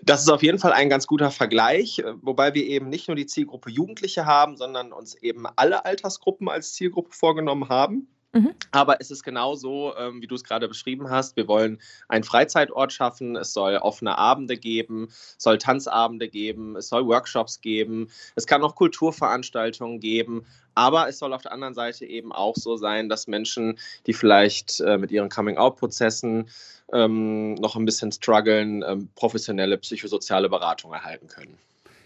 Das 0.01 0.21
ist 0.21 0.29
auf 0.29 0.43
jeden 0.43 0.59
Fall 0.59 0.73
ein 0.73 0.89
ganz 0.89 1.07
guter 1.07 1.31
Vergleich, 1.31 1.99
äh, 1.99 2.13
wobei 2.21 2.53
wir 2.53 2.65
eben 2.65 2.89
nicht 2.89 3.07
nur 3.07 3.15
die 3.15 3.25
Zielgruppe 3.25 3.69
Jugendliche 3.69 4.25
haben, 4.25 4.57
sondern 4.57 4.91
uns 4.91 5.15
eben 5.15 5.45
alle 5.55 5.85
Altersgruppen 5.85 6.49
als 6.49 6.73
Zielgruppe 6.73 7.11
vorgenommen 7.11 7.69
haben. 7.69 8.07
Mhm. 8.35 8.53
Aber 8.71 8.99
es 8.99 9.11
ist 9.11 9.23
genauso, 9.23 9.95
ähm, 9.97 10.21
wie 10.21 10.27
du 10.27 10.35
es 10.35 10.43
gerade 10.43 10.67
beschrieben 10.67 11.09
hast. 11.09 11.37
Wir 11.37 11.47
wollen 11.47 11.79
einen 12.09 12.25
Freizeitort 12.25 12.91
schaffen. 12.91 13.37
Es 13.37 13.53
soll 13.53 13.77
offene 13.77 14.17
Abende 14.17 14.57
geben, 14.57 15.07
es 15.07 15.35
soll 15.37 15.57
Tanzabende 15.57 16.27
geben, 16.27 16.75
es 16.75 16.89
soll 16.89 17.07
Workshops 17.07 17.61
geben. 17.61 18.09
Es 18.35 18.45
kann 18.45 18.61
auch 18.61 18.75
Kulturveranstaltungen 18.75 20.01
geben. 20.01 20.45
Aber 20.73 21.07
es 21.07 21.17
soll 21.17 21.31
auf 21.31 21.43
der 21.43 21.53
anderen 21.53 21.73
Seite 21.73 22.05
eben 22.05 22.33
auch 22.33 22.57
so 22.57 22.75
sein, 22.75 23.07
dass 23.07 23.27
Menschen, 23.27 23.79
die 24.05 24.13
vielleicht 24.13 24.81
äh, 24.81 24.97
mit 24.97 25.11
ihren 25.11 25.29
Coming-out-Prozessen 25.29 26.49
ähm, 26.91 27.53
noch 27.53 27.77
ein 27.77 27.85
bisschen 27.85 28.11
strugglen, 28.11 28.83
ähm, 28.85 29.07
professionelle 29.15 29.77
psychosoziale 29.77 30.49
Beratung 30.49 30.91
erhalten 30.91 31.27
können. 31.27 31.57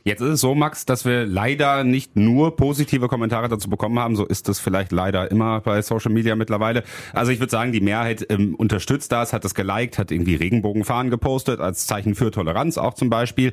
Jetzt 0.09 0.21
ist 0.21 0.29
es 0.29 0.41
so, 0.41 0.56
Max, 0.56 0.88
dass 0.88 1.06
wir 1.06 1.27
leider 1.27 1.83
nicht 1.83 2.15
nur 2.15 2.56
positive 2.56 3.07
Kommentare 3.07 3.47
dazu 3.47 3.69
bekommen 3.69 3.99
haben. 3.99 4.16
So 4.16 4.25
ist 4.25 4.49
das 4.49 4.59
vielleicht 4.59 4.92
leider 4.92 5.30
immer 5.30 5.61
bei 5.61 5.83
Social 5.83 6.11
Media 6.11 6.35
mittlerweile. 6.35 6.83
Also 7.13 7.31
ich 7.31 7.39
würde 7.39 7.51
sagen, 7.51 7.71
die 7.71 7.80
Mehrheit 7.80 8.25
ähm, 8.31 8.56
unterstützt 8.56 9.11
das, 9.11 9.33
hat 9.33 9.45
das 9.45 9.54
geliked, 9.54 9.99
hat 9.99 10.09
irgendwie 10.09 10.33
Regenbogenfahren 10.33 11.11
gepostet, 11.11 11.59
als 11.59 11.85
Zeichen 11.85 12.16
für 12.16 12.31
Toleranz 12.31 12.80
auch 12.80 12.95
zum 12.95 13.11
Beispiel. 13.11 13.51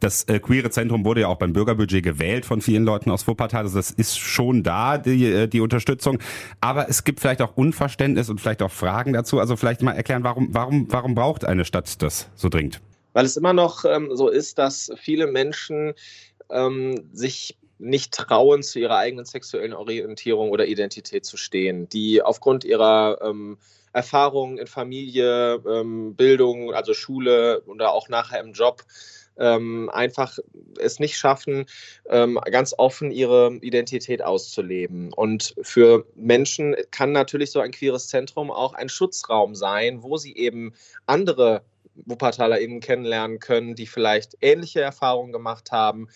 Das 0.00 0.24
äh, 0.24 0.40
queere 0.40 0.68
Zentrum 0.68 1.06
wurde 1.06 1.22
ja 1.22 1.28
auch 1.28 1.38
beim 1.38 1.54
Bürgerbudget 1.54 2.04
gewählt 2.04 2.44
von 2.44 2.60
vielen 2.60 2.84
Leuten 2.84 3.10
aus 3.10 3.26
Wuppertal. 3.26 3.62
Also 3.62 3.78
das 3.78 3.90
ist 3.90 4.18
schon 4.18 4.62
da, 4.62 4.98
die, 4.98 5.24
äh, 5.24 5.48
die 5.48 5.62
Unterstützung. 5.62 6.18
Aber 6.60 6.90
es 6.90 7.04
gibt 7.04 7.20
vielleicht 7.20 7.40
auch 7.40 7.56
Unverständnis 7.56 8.28
und 8.28 8.42
vielleicht 8.42 8.60
auch 8.60 8.70
Fragen 8.70 9.14
dazu. 9.14 9.40
Also 9.40 9.56
vielleicht 9.56 9.80
mal 9.80 9.92
erklären, 9.92 10.22
warum, 10.22 10.48
warum, 10.52 10.86
warum 10.90 11.14
braucht 11.14 11.46
eine 11.46 11.64
Stadt 11.64 12.02
das 12.02 12.28
so 12.34 12.50
dringend? 12.50 12.82
Weil 13.14 13.24
es 13.24 13.38
immer 13.38 13.54
noch 13.54 13.86
ähm, 13.86 14.14
so 14.14 14.28
ist, 14.28 14.58
dass 14.58 14.92
viele 14.96 15.26
Menschen 15.26 15.94
ähm, 16.50 17.08
sich 17.14 17.56
nicht 17.78 18.12
trauen, 18.12 18.62
zu 18.62 18.78
ihrer 18.78 18.98
eigenen 18.98 19.24
sexuellen 19.24 19.72
Orientierung 19.72 20.50
oder 20.50 20.66
Identität 20.66 21.24
zu 21.24 21.36
stehen, 21.36 21.88
die 21.88 22.22
aufgrund 22.22 22.64
ihrer 22.64 23.18
ähm, 23.22 23.58
Erfahrungen 23.92 24.58
in 24.58 24.66
Familie, 24.66 25.62
ähm, 25.66 26.14
Bildung, 26.14 26.74
also 26.74 26.94
Schule 26.94 27.62
oder 27.66 27.92
auch 27.92 28.08
nachher 28.08 28.40
im 28.40 28.52
Job 28.52 28.84
ähm, 29.36 29.90
einfach 29.92 30.38
es 30.78 31.00
nicht 31.00 31.16
schaffen, 31.16 31.66
ähm, 32.08 32.38
ganz 32.50 32.74
offen 32.76 33.10
ihre 33.10 33.54
Identität 33.62 34.22
auszuleben. 34.22 35.12
Und 35.12 35.54
für 35.62 36.06
Menschen 36.14 36.76
kann 36.90 37.12
natürlich 37.12 37.50
so 37.50 37.60
ein 37.60 37.72
queeres 37.72 38.08
Zentrum 38.08 38.50
auch 38.50 38.74
ein 38.74 38.88
Schutzraum 38.88 39.54
sein, 39.54 40.02
wo 40.02 40.16
sie 40.16 40.36
eben 40.36 40.74
andere 41.06 41.62
WuppertalerInnen 41.94 42.80
kennenlernen 42.80 43.38
können, 43.38 43.74
die 43.74 43.86
vielleicht 43.86 44.36
ähnliche 44.40 44.80
Erfahrungen 44.80 45.32
gemacht 45.32 45.72
haben, 45.72 46.08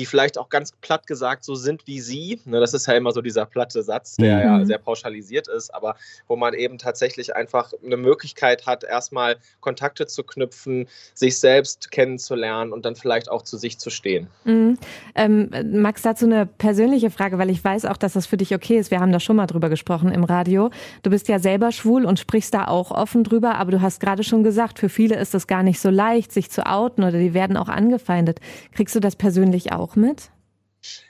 die 0.00 0.06
vielleicht 0.06 0.38
auch 0.38 0.48
ganz 0.48 0.72
platt 0.72 1.06
gesagt 1.06 1.44
so 1.44 1.54
sind 1.54 1.86
wie 1.86 2.00
sie. 2.00 2.40
Ne, 2.46 2.58
das 2.58 2.72
ist 2.72 2.86
ja 2.86 2.94
immer 2.94 3.12
so 3.12 3.20
dieser 3.20 3.44
platte 3.44 3.82
Satz, 3.82 4.16
der 4.16 4.36
mhm. 4.36 4.42
ja 4.42 4.64
sehr 4.64 4.78
pauschalisiert 4.78 5.46
ist, 5.46 5.74
aber 5.74 5.94
wo 6.26 6.36
man 6.36 6.54
eben 6.54 6.78
tatsächlich 6.78 7.36
einfach 7.36 7.74
eine 7.84 7.98
Möglichkeit 7.98 8.64
hat, 8.64 8.82
erstmal 8.82 9.36
Kontakte 9.60 10.06
zu 10.06 10.24
knüpfen, 10.24 10.88
sich 11.12 11.38
selbst 11.38 11.90
kennenzulernen 11.90 12.72
und 12.72 12.86
dann 12.86 12.96
vielleicht 12.96 13.30
auch 13.30 13.42
zu 13.42 13.58
sich 13.58 13.78
zu 13.78 13.90
stehen. 13.90 14.28
Mhm. 14.44 14.78
Ähm, 15.14 15.50
Max, 15.70 16.00
dazu 16.00 16.24
eine 16.24 16.46
persönliche 16.46 17.10
Frage, 17.10 17.36
weil 17.36 17.50
ich 17.50 17.62
weiß 17.62 17.84
auch, 17.84 17.98
dass 17.98 18.14
das 18.14 18.24
für 18.24 18.38
dich 18.38 18.54
okay 18.54 18.78
ist. 18.78 18.90
Wir 18.90 19.00
haben 19.00 19.12
da 19.12 19.20
schon 19.20 19.36
mal 19.36 19.46
drüber 19.46 19.68
gesprochen 19.68 20.12
im 20.12 20.24
Radio. 20.24 20.70
Du 21.02 21.10
bist 21.10 21.28
ja 21.28 21.38
selber 21.38 21.72
schwul 21.72 22.06
und 22.06 22.18
sprichst 22.18 22.54
da 22.54 22.68
auch 22.68 22.90
offen 22.90 23.22
drüber, 23.22 23.56
aber 23.56 23.70
du 23.70 23.82
hast 23.82 24.00
gerade 24.00 24.24
schon 24.24 24.44
gesagt, 24.44 24.78
für 24.78 24.88
viele 24.88 25.16
ist 25.16 25.34
es 25.34 25.46
gar 25.46 25.62
nicht 25.62 25.78
so 25.78 25.90
leicht, 25.90 26.32
sich 26.32 26.50
zu 26.50 26.64
outen 26.64 27.04
oder 27.04 27.18
die 27.18 27.34
werden 27.34 27.58
auch 27.58 27.68
angefeindet. 27.68 28.40
Kriegst 28.72 28.94
du 28.94 29.00
das 29.00 29.14
persönlich 29.14 29.72
auch 29.72 29.89
mit? 29.96 30.30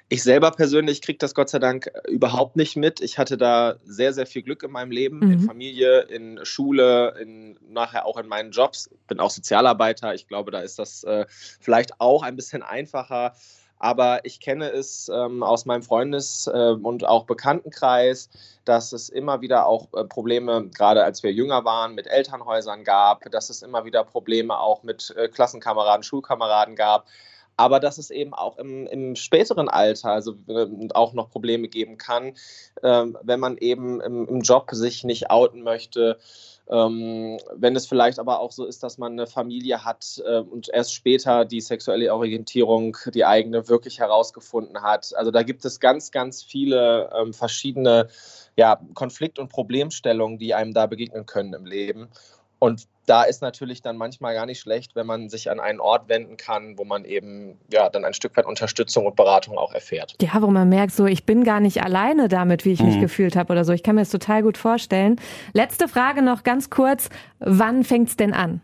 Ich 0.09 0.25
selber 0.25 0.51
persönlich 0.51 1.03
kriege 1.03 1.19
das 1.19 1.35
Gott 1.35 1.49
sei 1.49 1.61
Dank 1.61 1.91
überhaupt 2.09 2.57
nicht 2.57 2.77
mit. 2.77 3.01
Ich 3.01 3.19
hatte 3.19 3.39
da 3.39 3.77
sehr, 3.85 4.13
sehr 4.13 4.27
viel 4.27 4.43
Glück 4.43 4.65
in 4.65 4.73
meinem 4.73 4.91
Leben, 4.91 5.19
mhm. 5.19 5.33
in 5.33 5.41
Familie, 5.43 6.01
in 6.01 6.41
Schule, 6.43 7.15
in, 7.21 7.57
nachher 7.69 8.07
auch 8.07 8.17
in 8.17 8.27
meinen 8.27 8.51
Jobs. 8.51 8.91
Bin 9.07 9.21
auch 9.21 9.31
Sozialarbeiter. 9.31 10.13
Ich 10.15 10.27
glaube, 10.27 10.51
da 10.51 10.59
ist 10.61 10.81
das 10.81 11.05
äh, 11.05 11.27
vielleicht 11.29 12.01
auch 12.01 12.25
ein 12.25 12.35
bisschen 12.35 12.65
einfacher. 12.65 13.35
Aber 13.79 14.25
ich 14.25 14.41
kenne 14.41 14.69
es 14.71 15.09
ähm, 15.09 15.43
aus 15.43 15.65
meinem 15.65 15.83
Freundes- 15.83 16.47
äh, 16.53 16.73
und 16.83 17.07
auch 17.07 17.25
Bekanntenkreis, 17.25 18.29
dass 18.65 18.93
es 18.93 19.09
immer 19.09 19.41
wieder 19.41 19.67
auch 19.67 19.89
äh, 19.95 20.05
Probleme, 20.05 20.69
gerade 20.77 21.05
als 21.05 21.23
wir 21.23 21.33
jünger 21.33 21.65
waren, 21.65 21.95
mit 21.95 22.07
Elternhäusern 22.09 22.85
gab, 22.85 23.31
dass 23.31 23.49
es 23.49 23.63
immer 23.63 23.85
wieder 23.85 24.05
Probleme 24.05 24.59
auch 24.59 24.83
mit 24.83 25.15
äh, 25.17 25.29
Klassenkameraden, 25.29 26.03
Schulkameraden 26.03 26.75
gab 26.75 27.07
aber 27.61 27.79
dass 27.79 27.99
es 27.99 28.11
eben 28.11 28.33
auch 28.33 28.57
im, 28.57 28.87
im 28.87 29.17
späteren 29.17 29.69
Alter 29.69 30.13
also 30.13 30.35
äh, 30.49 30.67
auch 30.95 31.13
noch 31.13 31.29
Probleme 31.29 31.69
geben 31.69 31.99
kann, 31.99 32.29
äh, 32.83 33.05
wenn 33.23 33.39
man 33.39 33.59
eben 33.59 34.01
im, 34.01 34.27
im, 34.27 34.41
Job 34.41 34.71
sich 34.73 35.05
nicht 35.05 35.31
outen 35.31 35.63
möchte. 35.63 36.17
Ähm, 36.71 37.39
wenn 37.55 37.77
es 37.77 37.87
vielleicht 37.87 38.19
aber 38.19 38.41
auch 38.41 38.51
so 38.51 38.65
ist, 38.65 38.83
dass 38.83 38.97
man 38.97 39.13
eine 39.13 39.27
Familie 39.27 39.85
hat 39.85 40.23
äh, 40.25 40.39
und 40.39 40.71
erst 40.73 40.95
später 40.95 41.45
die 41.45 41.61
sexuelle 41.61 42.15
Orientierung, 42.15 42.97
die 43.13 43.27
eigene, 43.27 43.69
wirklich 43.69 43.99
herausgefunden 43.99 44.81
hat. 44.81 45.15
Also 45.15 45.31
da 45.31 45.43
gibt 45.43 45.63
es 45.67 45.81
ganz, 45.81 46.13
ganz 46.13 46.43
viele 46.43 47.11
ähm, 47.15 47.35
verschiedene 47.35 48.09
ja, 48.57 48.81
Konflikt- 48.95 49.39
und 49.39 49.51
Problemstellungen, 49.51 50.39
die 50.39 50.55
einem 50.55 50.73
da 50.73 50.87
begegnen 50.87 51.27
können 51.27 51.53
im 51.53 51.67
Leben. 51.67 52.09
Und 52.61 52.87
da 53.07 53.25
ist 53.25 53.43
natürlich 53.43 53.83
dann 53.83 53.97
manchmal 53.97 54.35
gar 54.35 54.47
nicht 54.47 54.61
schlecht, 54.61 54.95
wenn 54.95 55.07
man 55.07 55.31
sich 55.31 55.51
an 55.51 55.59
einen 55.59 55.81
Ort 55.81 56.09
wenden 56.09 56.37
kann, 56.37 56.79
wo 56.79 56.85
man 56.85 57.05
eben 57.05 57.59
ja 57.73 57.89
dann 57.89 58.05
ein 58.05 58.13
Stück 58.13 58.37
weit 58.37 58.47
Unterstützung 58.47 59.07
und 59.07 59.17
Beratung 59.17 59.59
auch 59.59 59.73
erfährt. 59.73 60.15
Ja, 60.21 60.41
wo 60.43 60.47
man 60.47 60.69
merkt, 60.69 60.93
so 60.93 61.07
ich 61.07 61.25
bin 61.25 61.43
gar 61.43 61.59
nicht 61.59 61.83
alleine 61.83 62.29
damit, 62.29 62.65
wie 62.65 62.73
ich 62.73 62.81
mhm. 62.81 62.87
mich 62.87 63.01
gefühlt 63.01 63.35
habe 63.35 63.53
oder 63.53 63.65
so. 63.65 63.73
Ich 63.73 63.83
kann 63.83 63.97
mir 63.97 64.03
das 64.03 64.11
total 64.11 64.43
gut 64.43 64.59
vorstellen. 64.59 65.21
Letzte 65.55 65.89
Frage 65.89 66.23
noch 66.23 66.45
ganz 66.45 66.71
kurz: 66.71 67.09
Wann 67.39 67.83
fängt 67.83 68.11
es 68.11 68.17
denn 68.17 68.35
an? 68.35 68.61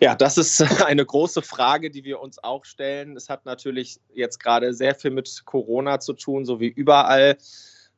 Ja, 0.00 0.14
das 0.14 0.36
ist 0.36 0.60
eine 0.84 1.04
große 1.04 1.40
Frage, 1.40 1.90
die 1.90 2.04
wir 2.04 2.20
uns 2.20 2.42
auch 2.44 2.66
stellen. 2.66 3.16
Es 3.16 3.30
hat 3.30 3.46
natürlich 3.46 3.98
jetzt 4.12 4.38
gerade 4.38 4.74
sehr 4.74 4.94
viel 4.94 5.10
mit 5.10 5.46
Corona 5.46 5.98
zu 5.98 6.12
tun, 6.12 6.44
so 6.44 6.60
wie 6.60 6.68
überall. 6.68 7.38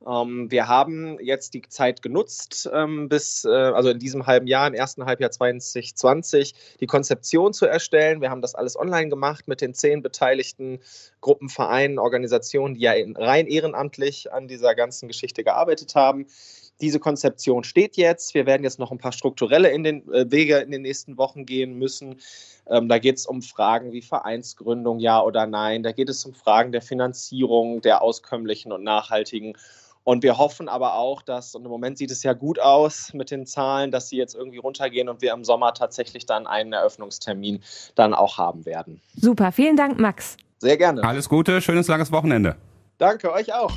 Ähm, 0.04 0.50
wir 0.50 0.68
haben 0.68 1.18
jetzt 1.20 1.54
die 1.54 1.62
Zeit 1.62 2.02
genutzt, 2.02 2.68
ähm, 2.72 3.08
bis, 3.08 3.44
äh, 3.44 3.48
also 3.48 3.90
in 3.90 3.98
diesem 3.98 4.26
halben 4.26 4.46
Jahr, 4.46 4.66
im 4.66 4.74
ersten 4.74 5.06
Halbjahr 5.06 5.30
2020, 5.30 6.54
die 6.80 6.86
Konzeption 6.86 7.52
zu 7.52 7.66
erstellen. 7.66 8.20
Wir 8.20 8.30
haben 8.30 8.42
das 8.42 8.54
alles 8.54 8.78
online 8.78 9.08
gemacht 9.08 9.48
mit 9.48 9.60
den 9.60 9.74
zehn 9.74 10.02
beteiligten 10.02 10.80
Gruppen, 11.20 11.48
Vereinen, 11.48 11.98
Organisationen, 11.98 12.74
die 12.74 12.80
ja 12.80 12.92
rein 13.16 13.46
ehrenamtlich 13.46 14.32
an 14.32 14.48
dieser 14.48 14.74
ganzen 14.74 15.08
Geschichte 15.08 15.44
gearbeitet 15.44 15.94
haben. 15.94 16.26
Diese 16.82 17.00
Konzeption 17.00 17.64
steht 17.64 17.96
jetzt. 17.96 18.34
Wir 18.34 18.44
werden 18.44 18.62
jetzt 18.62 18.78
noch 18.78 18.92
ein 18.92 18.98
paar 18.98 19.12
strukturelle 19.12 19.70
in 19.70 19.82
den, 19.82 20.12
äh, 20.12 20.30
Wege 20.30 20.58
in 20.58 20.70
den 20.70 20.82
nächsten 20.82 21.16
Wochen 21.16 21.46
gehen 21.46 21.78
müssen. 21.78 22.20
Ähm, 22.68 22.88
da 22.88 22.98
geht 22.98 23.16
es 23.16 23.26
um 23.26 23.40
Fragen 23.40 23.92
wie 23.92 24.02
Vereinsgründung, 24.02 24.98
ja 24.98 25.22
oder 25.22 25.46
nein. 25.46 25.82
Da 25.82 25.92
geht 25.92 26.10
es 26.10 26.24
um 26.26 26.34
Fragen 26.34 26.72
der 26.72 26.82
Finanzierung, 26.82 27.80
der 27.80 28.02
auskömmlichen 28.02 28.72
und 28.72 28.84
nachhaltigen. 28.84 29.56
Und 30.06 30.22
wir 30.22 30.38
hoffen 30.38 30.68
aber 30.68 30.94
auch, 30.94 31.20
dass, 31.20 31.56
und 31.56 31.64
im 31.64 31.70
Moment 31.70 31.98
sieht 31.98 32.12
es 32.12 32.22
ja 32.22 32.32
gut 32.32 32.60
aus 32.60 33.12
mit 33.12 33.32
den 33.32 33.44
Zahlen, 33.44 33.90
dass 33.90 34.08
sie 34.08 34.16
jetzt 34.16 34.36
irgendwie 34.36 34.58
runtergehen 34.58 35.08
und 35.08 35.20
wir 35.20 35.32
im 35.32 35.42
Sommer 35.42 35.74
tatsächlich 35.74 36.26
dann 36.26 36.46
einen 36.46 36.72
Eröffnungstermin 36.72 37.60
dann 37.96 38.14
auch 38.14 38.38
haben 38.38 38.64
werden. 38.66 39.00
Super, 39.16 39.50
vielen 39.50 39.76
Dank, 39.76 39.98
Max. 39.98 40.36
Sehr 40.58 40.76
gerne. 40.76 41.02
Alles 41.02 41.28
Gute, 41.28 41.60
schönes 41.60 41.88
langes 41.88 42.12
Wochenende. 42.12 42.54
Danke, 42.98 43.32
euch 43.32 43.52
auch. 43.52 43.72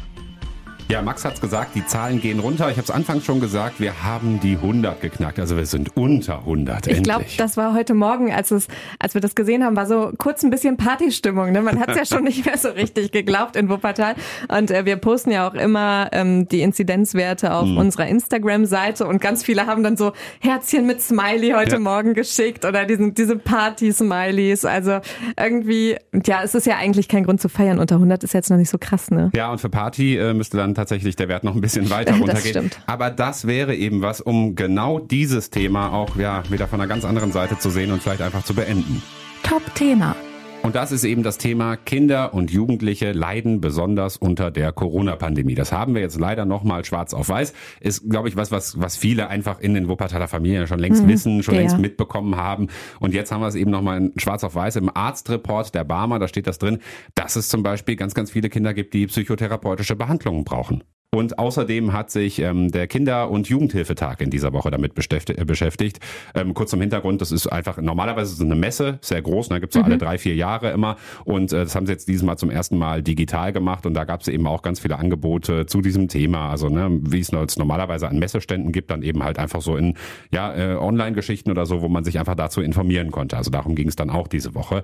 Ja, 0.91 1.03
Max 1.03 1.23
hat's 1.23 1.39
gesagt, 1.39 1.75
die 1.75 1.85
Zahlen 1.85 2.19
gehen 2.19 2.39
runter. 2.39 2.71
Ich 2.71 2.77
habe 2.77 2.85
es 2.85 2.89
anfangs 2.89 3.23
schon 3.23 3.39
gesagt, 3.39 3.79
wir 3.79 4.03
haben 4.03 4.39
die 4.39 4.53
100 4.53 4.99
geknackt. 4.99 5.37
Also 5.37 5.55
wir 5.55 5.67
sind 5.67 5.95
unter 5.95 6.39
100. 6.39 6.87
Ich 6.87 7.03
glaube, 7.03 7.25
das 7.37 7.57
war 7.57 7.75
heute 7.75 7.93
Morgen, 7.93 8.33
als, 8.33 8.49
es, 8.49 8.67
als 8.97 9.13
wir 9.13 9.21
das 9.21 9.35
gesehen 9.35 9.63
haben, 9.63 9.75
war 9.75 9.85
so 9.85 10.11
kurz 10.17 10.41
ein 10.41 10.49
bisschen 10.49 10.77
Partystimmung. 10.77 11.51
Ne? 11.51 11.61
Man 11.61 11.79
hat 11.79 11.89
es 11.89 11.95
ja 11.95 12.05
schon 12.05 12.23
nicht 12.23 12.43
mehr 12.43 12.57
so 12.57 12.69
richtig 12.69 13.11
geglaubt 13.11 13.55
in 13.55 13.69
Wuppertal. 13.69 14.15
Und 14.47 14.71
äh, 14.71 14.83
wir 14.85 14.95
posten 14.95 15.29
ja 15.29 15.47
auch 15.47 15.53
immer 15.53 16.09
ähm, 16.11 16.47
die 16.47 16.61
Inzidenzwerte 16.61 17.53
auf 17.53 17.67
mhm. 17.67 17.77
unserer 17.77 18.07
Instagram-Seite. 18.07 19.05
Und 19.05 19.21
ganz 19.21 19.43
viele 19.43 19.67
haben 19.67 19.83
dann 19.83 19.95
so 19.95 20.13
Herzchen 20.39 20.87
mit 20.87 21.03
Smiley 21.03 21.51
heute 21.51 21.73
ja. 21.73 21.79
Morgen 21.79 22.15
geschickt 22.15 22.65
oder 22.65 22.85
diesen, 22.85 23.13
diese 23.13 23.37
Party-Smileys. 23.37 24.65
Also 24.65 25.01
irgendwie, 25.39 25.97
ja, 26.25 26.41
es 26.43 26.55
ist 26.55 26.65
ja 26.65 26.77
eigentlich 26.77 27.07
kein 27.07 27.25
Grund 27.25 27.41
zu 27.41 27.47
feiern. 27.47 27.77
Unter 27.77 27.97
100 27.97 28.23
ist 28.23 28.33
jetzt 28.33 28.49
noch 28.49 28.57
nicht 28.57 28.71
so 28.71 28.79
krass. 28.79 29.11
Ne? 29.11 29.29
Ja, 29.35 29.51
und 29.51 29.61
für 29.61 29.69
Party 29.69 30.17
äh, 30.17 30.33
müsste 30.33 30.57
dann 30.57 30.78
tatsächlich 30.79 31.17
der 31.17 31.27
Wert 31.27 31.43
noch 31.43 31.55
ein 31.55 31.61
bisschen 31.61 31.89
weiter 31.89 32.15
runtergehen. 32.17 32.69
Das 32.79 32.79
Aber 32.87 33.09
das 33.09 33.47
wäre 33.47 33.75
eben 33.75 34.01
was, 34.01 34.21
um 34.21 34.55
genau 34.55 34.99
dieses 34.99 35.49
Thema 35.49 35.91
auch 35.91 36.15
ja, 36.15 36.43
wieder 36.49 36.67
von 36.67 36.79
einer 36.79 36.87
ganz 36.87 37.05
anderen 37.05 37.31
Seite 37.31 37.59
zu 37.59 37.69
sehen 37.69 37.91
und 37.91 38.01
vielleicht 38.01 38.21
einfach 38.21 38.43
zu 38.43 38.53
beenden. 38.53 39.01
Top-Thema. 39.43 40.15
Und 40.61 40.75
das 40.75 40.91
ist 40.91 41.03
eben 41.05 41.23
das 41.23 41.37
Thema 41.37 41.77
Kinder 41.77 42.33
und 42.33 42.51
Jugendliche 42.51 43.13
leiden 43.13 43.61
besonders 43.61 44.17
unter 44.17 44.51
der 44.51 44.71
Corona-Pandemie. 44.71 45.55
Das 45.55 45.71
haben 45.71 45.95
wir 45.95 46.01
jetzt 46.01 46.19
leider 46.19 46.45
nochmal 46.45 46.83
schwarz 46.83 47.13
auf 47.13 47.29
weiß. 47.29 47.53
Ist, 47.79 48.09
glaube 48.09 48.27
ich, 48.27 48.35
was, 48.35 48.51
was, 48.51 48.79
was 48.79 48.97
viele 48.97 49.29
einfach 49.29 49.59
in 49.59 49.73
den 49.73 49.87
Wuppertaler 49.87 50.27
Familien 50.27 50.67
schon 50.67 50.79
längst 50.79 51.03
mhm, 51.03 51.07
wissen, 51.07 51.43
schon 51.43 51.55
ja. 51.55 51.61
längst 51.61 51.79
mitbekommen 51.79 52.35
haben. 52.35 52.67
Und 52.99 53.13
jetzt 53.13 53.31
haben 53.31 53.41
wir 53.41 53.47
es 53.47 53.55
eben 53.55 53.71
nochmal 53.71 53.97
in 53.97 54.13
schwarz 54.17 54.43
auf 54.43 54.53
weiß 54.53 54.75
im 54.75 54.95
Arztreport 54.95 55.73
der 55.73 55.85
Barmer, 55.85 56.19
da 56.19 56.27
steht 56.27 56.45
das 56.45 56.59
drin, 56.59 56.79
dass 57.15 57.35
es 57.35 57.49
zum 57.49 57.63
Beispiel 57.63 57.95
ganz, 57.95 58.13
ganz 58.13 58.29
viele 58.29 58.49
Kinder 58.49 58.73
gibt, 58.73 58.93
die 58.93 59.07
psychotherapeutische 59.07 59.95
Behandlungen 59.95 60.43
brauchen. 60.43 60.83
Und 61.11 61.39
außerdem 61.39 61.91
hat 61.91 62.11
sich 62.11 62.37
ähm, 62.37 62.69
der 62.69 62.85
Kinder- 62.85 63.31
und 63.31 63.49
Jugendhilfetag 63.49 64.21
in 64.21 64.29
dieser 64.29 64.53
Woche 64.53 64.69
damit 64.69 64.93
äh, 64.95 65.43
beschäftigt. 65.43 65.99
Ähm, 66.35 66.53
kurz 66.53 66.69
zum 66.69 66.81
Hintergrund, 66.81 67.19
das 67.19 67.31
ist 67.31 67.47
einfach, 67.47 67.77
normalerweise 67.77 68.31
ist 68.31 68.37
es 68.37 68.45
eine 68.45 68.53
Messe, 68.53 68.99
sehr 69.01 69.19
groß, 69.23 69.49
da 69.49 69.55
ne, 69.55 69.61
gibt's 69.61 69.73
so 69.73 69.79
mhm. 69.79 69.85
alle 69.85 69.97
drei, 69.97 70.19
vier 70.19 70.35
Jahre 70.35 70.69
immer. 70.69 70.97
Und 71.25 71.51
äh, 71.51 71.63
das 71.63 71.75
haben 71.75 71.87
sie 71.87 71.93
jetzt 71.93 72.07
dieses 72.09 72.21
Mal 72.21 72.37
zum 72.37 72.51
ersten 72.51 72.77
Mal 72.77 73.01
digital 73.01 73.51
gemacht 73.51 73.87
und 73.87 73.95
da 73.95 74.03
gab's 74.03 74.27
eben 74.27 74.45
auch 74.45 74.61
ganz 74.61 74.81
viele 74.81 74.99
Angebote 74.99 75.65
zu 75.65 75.81
diesem 75.81 76.09
Thema. 76.09 76.51
Also 76.51 76.69
ne, 76.69 76.99
wie 77.01 77.21
es 77.21 77.31
normalerweise 77.31 78.07
an 78.07 78.19
Messeständen 78.19 78.71
gibt, 78.71 78.91
dann 78.91 79.01
eben 79.01 79.23
halt 79.23 79.39
einfach 79.39 79.63
so 79.63 79.77
in 79.77 79.95
ja, 80.29 80.55
äh, 80.55 80.75
Online-Geschichten 80.75 81.49
oder 81.49 81.65
so, 81.65 81.81
wo 81.81 81.89
man 81.89 82.03
sich 82.03 82.19
einfach 82.19 82.35
dazu 82.35 82.61
informieren 82.61 83.09
konnte. 83.09 83.35
Also 83.35 83.49
darum 83.49 83.73
ging 83.73 83.87
es 83.87 83.95
dann 83.95 84.11
auch 84.11 84.27
diese 84.27 84.53
Woche. 84.53 84.83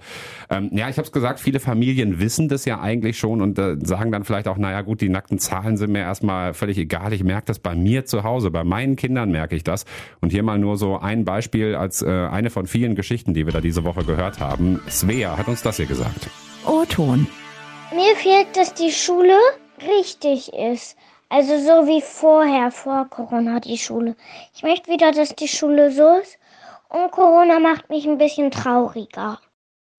Ähm, 0.50 0.72
ja, 0.74 0.90
ich 0.90 0.98
habe 0.98 1.06
es 1.06 1.12
gesagt, 1.12 1.40
viele 1.40 1.60
Familien 1.60 2.20
wissen 2.20 2.50
das 2.50 2.66
ja 2.66 2.82
eigentlich 2.82 3.20
schon 3.20 3.44
und 3.44 3.60
äh, 3.60 3.78
sagen 3.84 4.12
dann 4.12 4.24
vielleicht 4.24 4.48
auch, 4.48 4.58
naja 4.58 4.82
gut, 4.82 5.02
die 5.02 5.10
nackten 5.10 5.38
Zahlen 5.38 5.78
sind 5.78 5.92
mir 5.92 6.15
erstmal 6.16 6.54
völlig 6.54 6.78
egal. 6.78 7.12
Ich 7.12 7.24
merke 7.26 7.48
das 7.48 7.60
bei 7.60 7.76
mir 7.76 8.06
zu 8.06 8.24
Hause, 8.24 8.50
bei 8.50 8.64
meinen 8.64 8.96
Kindern 8.96 9.32
merke 9.32 9.56
ich 9.56 9.66
das. 9.66 9.84
Und 10.22 10.32
hier 10.32 10.44
mal 10.44 10.58
nur 10.58 10.78
so 10.78 10.98
ein 10.98 11.26
Beispiel 11.26 11.76
als 11.76 12.02
äh, 12.02 12.08
eine 12.10 12.50
von 12.50 12.68
vielen 12.68 12.96
Geschichten, 12.96 13.34
die 13.34 13.46
wir 13.46 13.52
da 13.52 13.60
diese 13.60 13.84
Woche 13.84 14.06
gehört 14.06 14.40
haben. 14.40 14.80
Svea 14.90 15.38
hat 15.38 15.50
uns 15.50 15.62
das 15.62 15.76
hier 15.76 15.88
gesagt. 15.88 16.30
O-Ton. 16.66 17.28
Mir 17.94 18.16
fehlt, 18.16 18.56
dass 18.56 18.74
die 18.74 18.92
Schule 18.92 19.38
richtig 19.82 20.54
ist. 20.54 20.96
Also 21.28 21.58
so 21.58 21.86
wie 21.86 22.02
vorher, 22.02 22.72
vor 22.72 23.10
Corona 23.10 23.60
die 23.60 23.78
Schule. 23.78 24.16
Ich 24.56 24.64
möchte 24.64 24.90
wieder, 24.90 25.12
dass 25.12 25.36
die 25.36 25.50
Schule 25.50 25.92
so 25.92 26.20
ist. 26.22 26.38
Und 26.88 27.12
Corona 27.12 27.60
macht 27.60 27.90
mich 27.90 28.06
ein 28.08 28.18
bisschen 28.18 28.52
trauriger. 28.52 29.40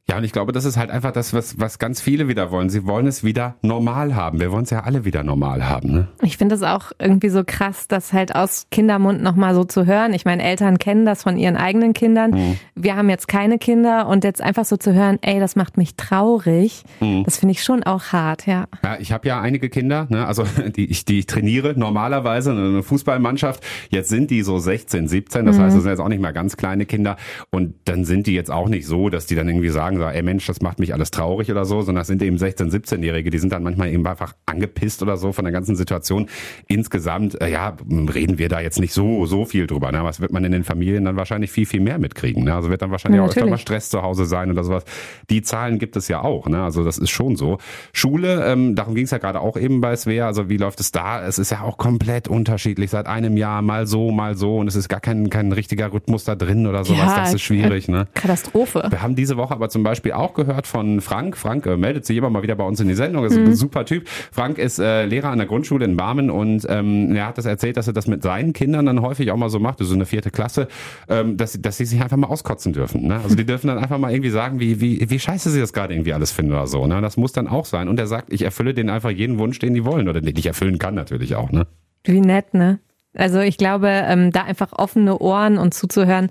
Ja, 0.09 0.19
und 0.19 0.25
ich 0.25 0.31
glaube, 0.31 0.53
das 0.53 0.65
ist 0.65 0.77
halt 0.77 0.91
einfach 0.91 1.11
das, 1.11 1.33
was, 1.33 1.59
was 1.59 1.81
ganz 1.81 2.01
viele 2.01 2.29
wieder 2.29 2.53
wollen. 2.53 2.71
Sie 2.71 2.87
wollen 2.87 3.09
es 3.09 3.25
wieder 3.25 3.57
normal 3.63 4.15
haben. 4.15 4.39
Wir 4.39 4.53
wollen 4.53 4.63
es 4.63 4.71
ja 4.71 4.85
alle 4.85 5.05
wieder 5.05 5.25
normal 5.25 5.69
haben. 5.69 5.91
Ne? 5.91 6.09
Ich 6.23 6.37
finde 6.37 6.55
es 6.55 6.63
auch 6.63 6.93
irgendwie 7.01 7.29
so 7.29 7.43
krass, 7.45 7.89
das 7.89 8.13
halt 8.13 8.33
aus 8.33 8.69
Kindermund 8.71 9.21
nochmal 9.21 9.57
so 9.57 9.65
zu 9.65 9.85
hören. 9.85 10.15
Ich 10.15 10.25
meine, 10.25 10.45
Eltern 10.45 10.79
kennen 10.79 11.07
das 11.07 11.25
von 11.25 11.37
ihren 11.37 11.57
eigenen 11.57 11.93
Kindern. 11.93 12.31
Mhm. 12.31 12.57
Wir 12.77 12.95
haben 12.95 13.11
jetzt 13.11 13.27
keine 13.27 13.59
Kinder 13.59 14.07
und 14.07 14.23
jetzt 14.23 14.41
einfach 14.41 14.65
so 14.65 14.77
zu 14.77 14.95
hören, 14.95 15.19
ey, 15.23 15.41
das 15.41 15.57
macht 15.57 15.77
mich 15.77 15.97
traurig, 15.97 16.85
mhm. 17.01 17.25
das 17.25 17.39
finde 17.39 17.55
ich 17.55 17.65
schon 17.65 17.83
auch 17.83 18.13
hart, 18.13 18.47
ja. 18.47 18.67
Ja, 18.85 18.99
ich 19.01 19.11
habe 19.11 19.27
ja 19.27 19.41
einige 19.41 19.69
Kinder, 19.69 20.07
ne? 20.09 20.25
also 20.25 20.45
die 20.77 20.89
ich, 20.89 21.05
die 21.05 21.19
ich 21.19 21.27
trainiere 21.27 21.75
normalerweise, 21.77 22.53
eine 22.53 22.85
Fußballmannschaft. 22.85 23.65
Jetzt 23.91 24.09
sind 24.11 24.31
die 24.31 24.43
so 24.43 24.59
16, 24.59 25.09
17, 25.09 25.47
das 25.47 25.57
mhm. 25.57 25.63
heißt, 25.63 25.77
das 25.77 25.83
sind 25.83 25.91
jetzt 25.91 26.01
auch 26.01 26.09
nicht 26.09 26.23
mehr 26.23 26.33
ganz 26.33 26.57
kleine 26.57 26.87
Kinder. 26.87 27.17
Und 27.51 27.75
dann 27.87 28.05
sind 28.05 28.29
die 28.29 28.35
jetzt 28.35 28.53
auch 28.53 28.69
nicht 28.69 28.87
so, 28.87 29.09
dass 29.09 29.27
die 29.27 29.35
dann 29.35 29.49
irgendwie 29.49 29.71
sagen, 29.71 29.96
sagen, 29.99 30.13
so, 30.13 30.17
ey 30.17 30.23
Mensch, 30.23 30.47
das 30.47 30.61
macht 30.61 30.79
mich 30.79 30.93
alles 30.93 31.11
traurig 31.11 31.51
oder 31.51 31.65
so, 31.65 31.83
sondern 31.83 32.01
das 32.01 32.09
sind 32.09 32.23
eben 32.23 32.37
16-, 32.37 32.71
17-Jährige, 32.71 33.31
die 33.31 33.39
sind 33.39 33.53
dann 33.53 33.63
manchmal 33.63 33.93
eben 33.93 34.07
einfach 34.07 34.35
angepisst 34.47 35.03
oder 35.03 35.17
so 35.17 35.33
von 35.33 35.45
der 35.45 35.53
ganzen 35.53 35.77
Situation. 35.77 36.29
Insgesamt, 36.69 37.41
äh, 37.41 37.51
ja, 37.51 37.77
reden 38.15 38.39
wir 38.39 38.49
da 38.49 38.61
jetzt 38.61 38.81
nicht 38.81 38.93
so, 38.93 39.27
so 39.27 39.45
viel 39.45 39.67
drüber. 39.67 39.93
Ne? 39.93 40.03
Was 40.05 40.21
wird 40.21 40.33
man 40.33 40.45
in 40.45 40.53
den 40.53 40.65
Familien 40.65 41.05
dann 41.05 41.17
wahrscheinlich 41.17 41.51
viel, 41.51 41.67
viel 41.67 41.81
mehr 41.81 41.99
mitkriegen. 41.99 42.45
Ne? 42.45 42.55
Also 42.55 42.71
wird 42.71 42.83
dann 42.83 42.91
wahrscheinlich 42.91 43.19
ja, 43.19 43.25
auch 43.25 43.31
öfter 43.31 43.47
mal 43.47 43.59
Stress 43.59 43.89
zu 43.91 44.03
Hause 44.03 44.27
sein 44.27 44.51
oder 44.51 44.65
sowas. 44.65 44.85
Die 45.31 45.43
Zahlen 45.43 45.79
gibt 45.79 45.97
es 45.97 46.09
ja 46.09 46.23
auch. 46.23 46.49
Ne? 46.49 46.63
Also 46.63 46.85
das 46.85 46.99
ist 46.99 47.11
schon 47.11 47.37
so. 47.37 47.59
Schule, 47.93 48.45
ähm, 48.47 48.75
darum 48.75 48.95
ging 48.95 49.05
es 49.05 49.11
ja 49.11 49.19
gerade 49.19 49.41
auch 49.41 49.57
eben 49.57 49.81
bei 49.81 49.97
Svea. 49.97 50.27
Also 50.27 50.49
wie 50.49 50.57
läuft 50.57 50.81
es 50.81 50.93
da? 50.93 51.25
Es 51.27 51.39
ist 51.39 51.51
ja 51.51 51.63
auch 51.63 51.79
komplett 51.79 52.29
unterschiedlich 52.29 52.91
seit 52.91 53.07
einem 53.07 53.37
Jahr, 53.37 53.63
mal 53.63 53.87
so, 53.87 54.11
mal 54.11 54.37
so. 54.37 54.59
Und 54.59 54.69
es 54.69 54.77
ist 54.77 54.89
gar 54.89 55.01
kein, 55.01 55.31
kein 55.31 55.53
richtiger 55.53 55.93
Rhythmus 55.93 56.25
da 56.25 56.35
drin 56.35 56.67
oder 56.67 56.85
sowas. 56.85 57.07
Ja, 57.07 57.21
das 57.21 57.35
ist 57.35 57.43
schwierig. 57.43 57.89
Ne? 57.89 58.07
Katastrophe. 58.15 58.87
Wir 58.91 59.03
haben 59.03 59.17
diese 59.17 59.37
Woche 59.37 59.55
aber 59.55 59.69
zum 59.69 59.83
Beispiel 59.87 60.13
auch 60.13 60.35
gehört 60.35 60.67
von 60.67 61.01
Frank. 61.01 61.37
Frank 61.37 61.67
äh, 61.67 61.77
meldet 61.77 62.05
sich 62.05 62.17
immer 62.17 62.31
mal 62.31 62.43
wieder 62.43 62.57
bei 62.57 62.65
uns 62.65 62.81
in 62.81 62.89
die 62.89 62.95
Sendung. 62.95 63.25
Ist 63.25 63.39
mhm. 63.39 63.47
ein 63.47 63.55
super 63.55 63.85
Typ. 63.85 64.09
Frank 64.09 64.59
ist 64.59 64.79
äh, 64.79 65.07
Lehrer 65.07 65.31
an 65.31 65.39
der 65.39 65.47
Grundschule 65.47 65.85
in 65.85 65.97
Barmen 65.97 66.31
und 66.31 66.67
ähm, 66.69 67.15
er 67.15 67.27
hat 67.27 67.39
das 67.39 67.47
erzählt, 67.47 67.77
dass 67.77 67.87
er 67.87 67.93
das 67.93 68.07
mit 68.07 68.23
seinen 68.23 68.53
Kindern 68.53 68.87
dann 68.87 69.01
häufig 69.01 69.31
auch 69.31 69.37
mal 69.37 69.49
so 69.49 69.59
macht, 69.59 69.79
so 69.81 69.95
eine 69.95 70.07
vierte 70.07 70.31
Klasse, 70.31 70.69
ähm, 71.09 71.37
dass, 71.37 71.61
dass 71.61 71.77
sie 71.77 71.85
sich 71.85 72.03
einfach 72.03 72.17
mal 72.17 72.27
auskotzen 72.27 72.73
dürfen. 72.73 73.07
Ne? 73.07 73.21
Also 73.23 73.37
die 73.37 73.47
dürfen 73.47 73.69
dann 73.69 73.79
einfach 73.79 73.99
mal 73.99 74.13
irgendwie 74.13 74.31
sagen, 74.31 74.61
wie, 74.61 74.81
wie, 74.81 75.09
wie 75.09 75.19
scheiße 75.19 75.51
sie 75.51 75.61
das 75.61 75.73
gerade 75.73 75.95
irgendwie 75.95 76.13
alles 76.13 76.33
finden 76.33 76.53
oder 76.53 76.67
so. 76.67 76.87
Ne? 76.87 77.01
Das 77.01 77.17
muss 77.17 77.33
dann 77.33 77.49
auch 77.49 77.65
sein. 77.65 77.89
Und 77.89 77.99
er 77.99 78.07
sagt, 78.07 78.33
ich 78.33 78.43
erfülle 78.43 78.75
denen 78.75 78.91
einfach 78.91 79.11
jeden 79.11 79.39
Wunsch, 79.39 79.59
den 79.59 79.75
die 79.75 79.85
wollen 79.85 80.09
oder 80.09 80.21
den 80.21 80.37
ich 80.37 80.47
erfüllen 80.47 80.79
kann 80.79 80.95
natürlich 80.95 81.37
auch. 81.37 81.51
Ne? 81.51 81.67
Wie 82.05 82.21
nett, 82.21 82.55
ne? 82.55 82.81
Also 83.15 83.41
ich 83.41 83.57
glaube, 83.57 83.89
ähm, 83.89 84.31
da 84.31 84.43
einfach 84.43 84.73
offene 84.73 85.19
Ohren 85.19 85.57
und 85.59 85.73
zuzuhören, 85.73 86.31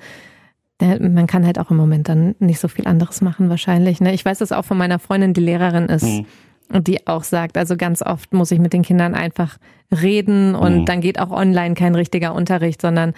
man 0.82 1.27
kann 1.27 1.46
halt 1.46 1.58
auch 1.58 1.72
im 1.72 1.77
Moment 1.77 2.10
dann 2.10 2.36
nicht 2.39 2.60
so 2.60 2.67
viel 2.67 2.86
anderes 2.88 3.22
machen 3.22 3.50
wahrscheinlich. 3.50 4.01
Ne? 4.01 4.13
Ich 4.13 4.25
weiß 4.25 4.39
das 4.39 4.51
auch 4.51 4.65
von 4.65 4.77
meiner 4.77 5.00
Freundin, 5.00 5.34
die 5.34 5.41
Lehrerin 5.41 5.86
ist. 5.86 6.03
Mhm. 6.03 6.25
Und 6.74 6.88
die 6.88 7.05
auch 7.05 7.24
sagt, 7.24 7.58
also 7.58 7.77
ganz 7.77 8.01
oft 8.01 8.34
muss 8.34 8.51
ich 8.51 8.60
mit 8.60 8.74
den 8.74 8.82
Kindern 8.82 9.13
einfach 9.13 9.58
reden 10.01 10.55
und 10.55 10.79
mhm. 10.79 10.86
dann 10.86 11.00
geht 11.00 11.20
auch 11.20 11.29
online 11.29 11.75
kein 11.75 11.94
richtiger 11.94 12.34
Unterricht, 12.34 12.82
sondern 12.82 13.13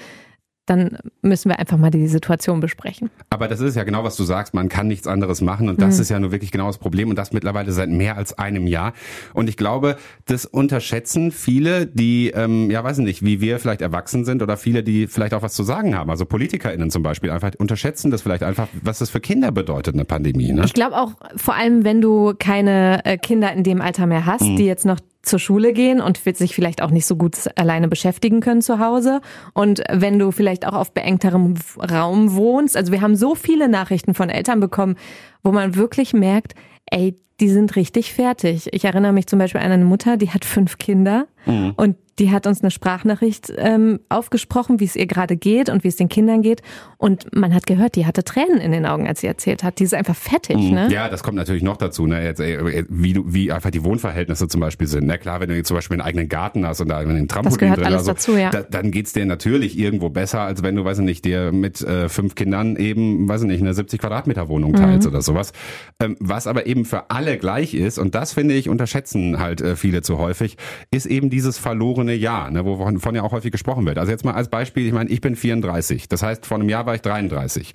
dann 0.68 0.98
müssen 1.22 1.50
wir 1.50 1.60
einfach 1.60 1.78
mal 1.78 1.90
die 1.90 2.08
Situation 2.08 2.60
besprechen. 2.60 3.10
Aber 3.30 3.48
das 3.48 3.62
ist 3.62 3.76
ja 3.76 3.84
genau, 3.84 4.04
was 4.04 4.16
du 4.18 4.24
sagst. 4.24 4.54
Man 4.54 4.70
kann 4.70 4.88
nichts 4.88 5.08
anderes 5.08 5.42
machen. 5.42 5.70
Und 5.70 5.82
das 5.82 5.96
mhm. 5.96 6.02
ist 6.02 6.10
ja 6.10 6.20
nur 6.20 6.32
wirklich 6.32 6.52
genau 6.52 6.68
das 6.68 6.78
Problem. 6.78 7.10
Und 7.10 7.18
das 7.18 7.32
mittlerweile 7.32 7.72
seit 7.72 7.90
mehr 7.90 8.18
als 8.18 8.38
einem 8.38 8.68
Jahr. 8.68 8.94
Und 9.34 9.48
ich 9.50 9.58
glaube, 9.58 9.96
das 10.26 10.46
unterschätzen 10.46 11.32
viele, 11.32 11.88
die, 11.88 12.32
ähm, 12.32 12.70
ja, 12.70 12.84
weiß 12.84 12.98
nicht, 13.00 13.24
wie 13.24 13.40
wir 13.40 13.60
vielleicht 13.60 13.82
erwachsen 13.82 14.26
sind 14.26 14.44
oder 14.44 14.58
viele, 14.58 14.84
die 14.84 15.08
vielleicht 15.08 15.34
auch 15.34 15.42
was 15.42 15.54
zu 15.54 15.64
sagen 15.64 15.96
haben. 15.96 16.10
Also 16.10 16.26
PolitikerInnen 16.26 16.92
zum 16.92 17.02
Beispiel 17.02 17.32
einfach 17.32 17.52
unterschätzen 17.58 18.12
das 18.12 18.22
vielleicht 18.22 18.44
einfach, 18.44 18.68
was 18.82 19.00
das 19.00 19.10
für 19.10 19.22
Kinder 19.22 19.52
bedeutet, 19.52 19.96
eine 19.96 20.06
Pandemie. 20.06 20.52
Ne? 20.52 20.64
Ich 20.66 20.74
glaube 20.74 20.98
auch, 20.98 21.14
vor 21.38 21.56
allem, 21.56 21.86
wenn 21.86 22.02
du 22.02 22.34
keine 22.38 23.06
äh, 23.06 23.18
Kinder 23.18 23.54
in 23.54 23.64
dem 23.64 23.82
Alter 23.82 24.06
mehr 24.06 24.26
hast, 24.26 24.42
mhm. 24.42 24.58
die 24.58 24.66
jetzt 24.66 24.86
noch 24.86 25.00
zur 25.28 25.40
Schule 25.40 25.74
gehen 25.74 26.02
und 26.02 26.26
wird 26.26 26.38
sich 26.38 26.56
vielleicht 26.56 26.82
auch 26.82 26.92
nicht 26.92 27.06
so 27.06 27.16
gut 27.16 27.36
alleine 27.56 27.88
beschäftigen 27.88 28.40
können 28.40 28.62
zu 28.62 28.80
Hause. 28.80 29.22
Und 29.54 29.84
wenn 29.92 30.20
du 30.20 30.32
vielleicht 30.32 30.66
auch 30.66 30.74
auf 30.74 30.94
beengterem 30.94 31.56
Raum 31.78 32.34
wohnst, 32.36 32.76
also 32.76 32.92
wir 32.92 33.02
haben 33.02 33.16
so 33.16 33.36
viele 33.36 33.70
Nachrichten 33.70 34.14
von 34.14 34.30
Eltern 34.30 34.60
bekommen, 34.60 34.96
wo 35.44 35.52
man 35.52 35.76
wirklich 35.76 36.14
merkt, 36.14 36.54
ey, 36.86 37.20
die 37.40 37.50
sind 37.50 37.76
richtig 37.76 38.14
fertig. 38.14 38.70
Ich 38.72 38.86
erinnere 38.86 39.14
mich 39.14 39.28
zum 39.28 39.40
Beispiel 39.40 39.62
an 39.62 39.72
eine 39.72 39.86
Mutter, 39.86 40.18
die 40.18 40.32
hat 40.32 40.44
fünf 40.44 40.78
Kinder 40.78 41.28
mhm. 41.46 41.74
und 41.76 41.96
die 42.20 42.32
hat 42.32 42.48
uns 42.48 42.62
eine 42.62 42.72
Sprachnachricht 42.72 43.54
ähm, 43.58 44.00
aufgesprochen, 44.10 44.80
wie 44.80 44.86
es 44.86 44.96
ihr 44.96 45.06
gerade 45.06 45.38
geht 45.38 45.70
und 45.70 45.84
wie 45.84 45.88
es 45.88 45.96
den 45.96 46.10
Kindern 46.10 46.42
geht. 46.42 46.62
Und 46.98 47.36
man 47.36 47.54
hat 47.54 47.68
gehört, 47.68 47.96
die 47.96 48.06
hatte 48.06 48.24
Tränen 48.24 48.58
in 48.58 48.72
den 48.72 48.86
Augen, 48.86 49.08
als 49.08 49.22
sie 49.22 49.28
erzählt 49.28 49.64
hat. 49.64 49.80
Die 49.80 49.84
ist 49.84 49.94
einfach 49.94 50.16
fettig, 50.16 50.58
mhm. 50.58 50.74
ne? 50.74 50.90
Ja, 50.92 51.10
das 51.10 51.22
kommt 51.22 51.38
natürlich 51.38 51.62
noch 51.62 51.78
dazu, 51.78 52.08
ne? 52.08 52.24
Jetzt, 52.24 52.40
äh, 52.40 52.86
wie, 52.90 53.14
du, 53.14 53.24
wie 53.28 53.52
einfach 53.52 53.70
die 53.70 53.84
Wohnverhältnisse 53.84 54.48
zum 54.48 54.62
Beispiel 54.62 54.88
sind. 54.88 55.06
Na 55.06 55.14
ne? 55.14 55.20
klar, 55.20 55.40
wenn 55.40 55.50
du 55.50 55.56
jetzt 55.56 55.68
zum 55.68 55.76
Beispiel 55.76 55.96
einen 55.96 56.08
eigenen 56.08 56.28
Garten 56.28 56.66
hast 56.66 56.82
und 56.82 56.90
da 56.90 56.98
einen 56.98 57.28
Trampolin 57.28 57.52
das 57.52 57.58
gehört 57.60 57.78
drin, 57.78 57.86
alles 57.86 58.00
also, 58.00 58.12
dazu, 58.14 58.36
ja. 58.36 58.50
da, 58.50 58.64
dann 58.64 58.90
geht's 58.90 59.14
dir 59.14 59.26
natürlich 59.26 59.78
irgendwo 59.78 60.10
besser, 60.10 60.42
als 60.42 60.64
wenn 60.64 60.76
du, 60.76 60.86
weiß 60.86 61.00
ich 61.00 61.06
nicht, 61.06 61.24
dir 61.24 61.52
mit 61.52 61.82
äh, 61.82 62.10
fünf 62.10 62.34
Kindern 62.34 62.78
eben, 62.78 63.30
weiß 63.30 63.42
ich 63.44 63.48
nicht, 63.48 63.62
eine 63.62 63.76
70 63.76 64.02
Quadratmeter 64.02 64.50
Wohnung 64.50 64.74
teilst 64.74 65.08
mhm. 65.08 65.14
oder 65.14 65.22
sowas. 65.22 65.54
Ähm, 66.02 66.16
was 66.20 66.48
aber 66.48 66.66
eben 66.66 66.86
für 66.86 67.12
alle 67.12 67.38
gleich 67.38 67.76
ist, 67.76 68.00
und 68.00 68.16
das 68.16 68.34
finde 68.34 68.56
ich, 68.56 68.70
unterschätzen 68.70 69.40
halt 69.40 69.62
äh, 69.62 69.76
viele 69.76 70.02
zu 70.02 70.18
häufig, 70.18 70.58
ist 70.90 71.06
eben 71.06 71.30
dieses 71.30 71.60
verlorene 71.60 72.07
Jahr, 72.14 72.52
ne, 72.52 72.66
wovon 72.66 73.16
ja 73.16 73.24
auch 73.24 73.32
häufig 73.32 73.52
gesprochen 73.52 73.86
wird. 73.86 73.98
Also 73.98 74.12
jetzt 74.12 74.26
mal 74.26 74.34
als 74.34 74.50
Beispiel, 74.50 74.86
ich 74.86 74.94
meine, 74.94 75.10
ich 75.10 75.22
bin 75.22 75.36
34. 75.36 76.08
Das 76.10 76.24
heißt, 76.24 76.46
vor 76.46 76.58
einem 76.58 76.70
Jahr 76.70 76.86
war 76.86 76.96
ich 76.96 77.02
33 77.02 77.74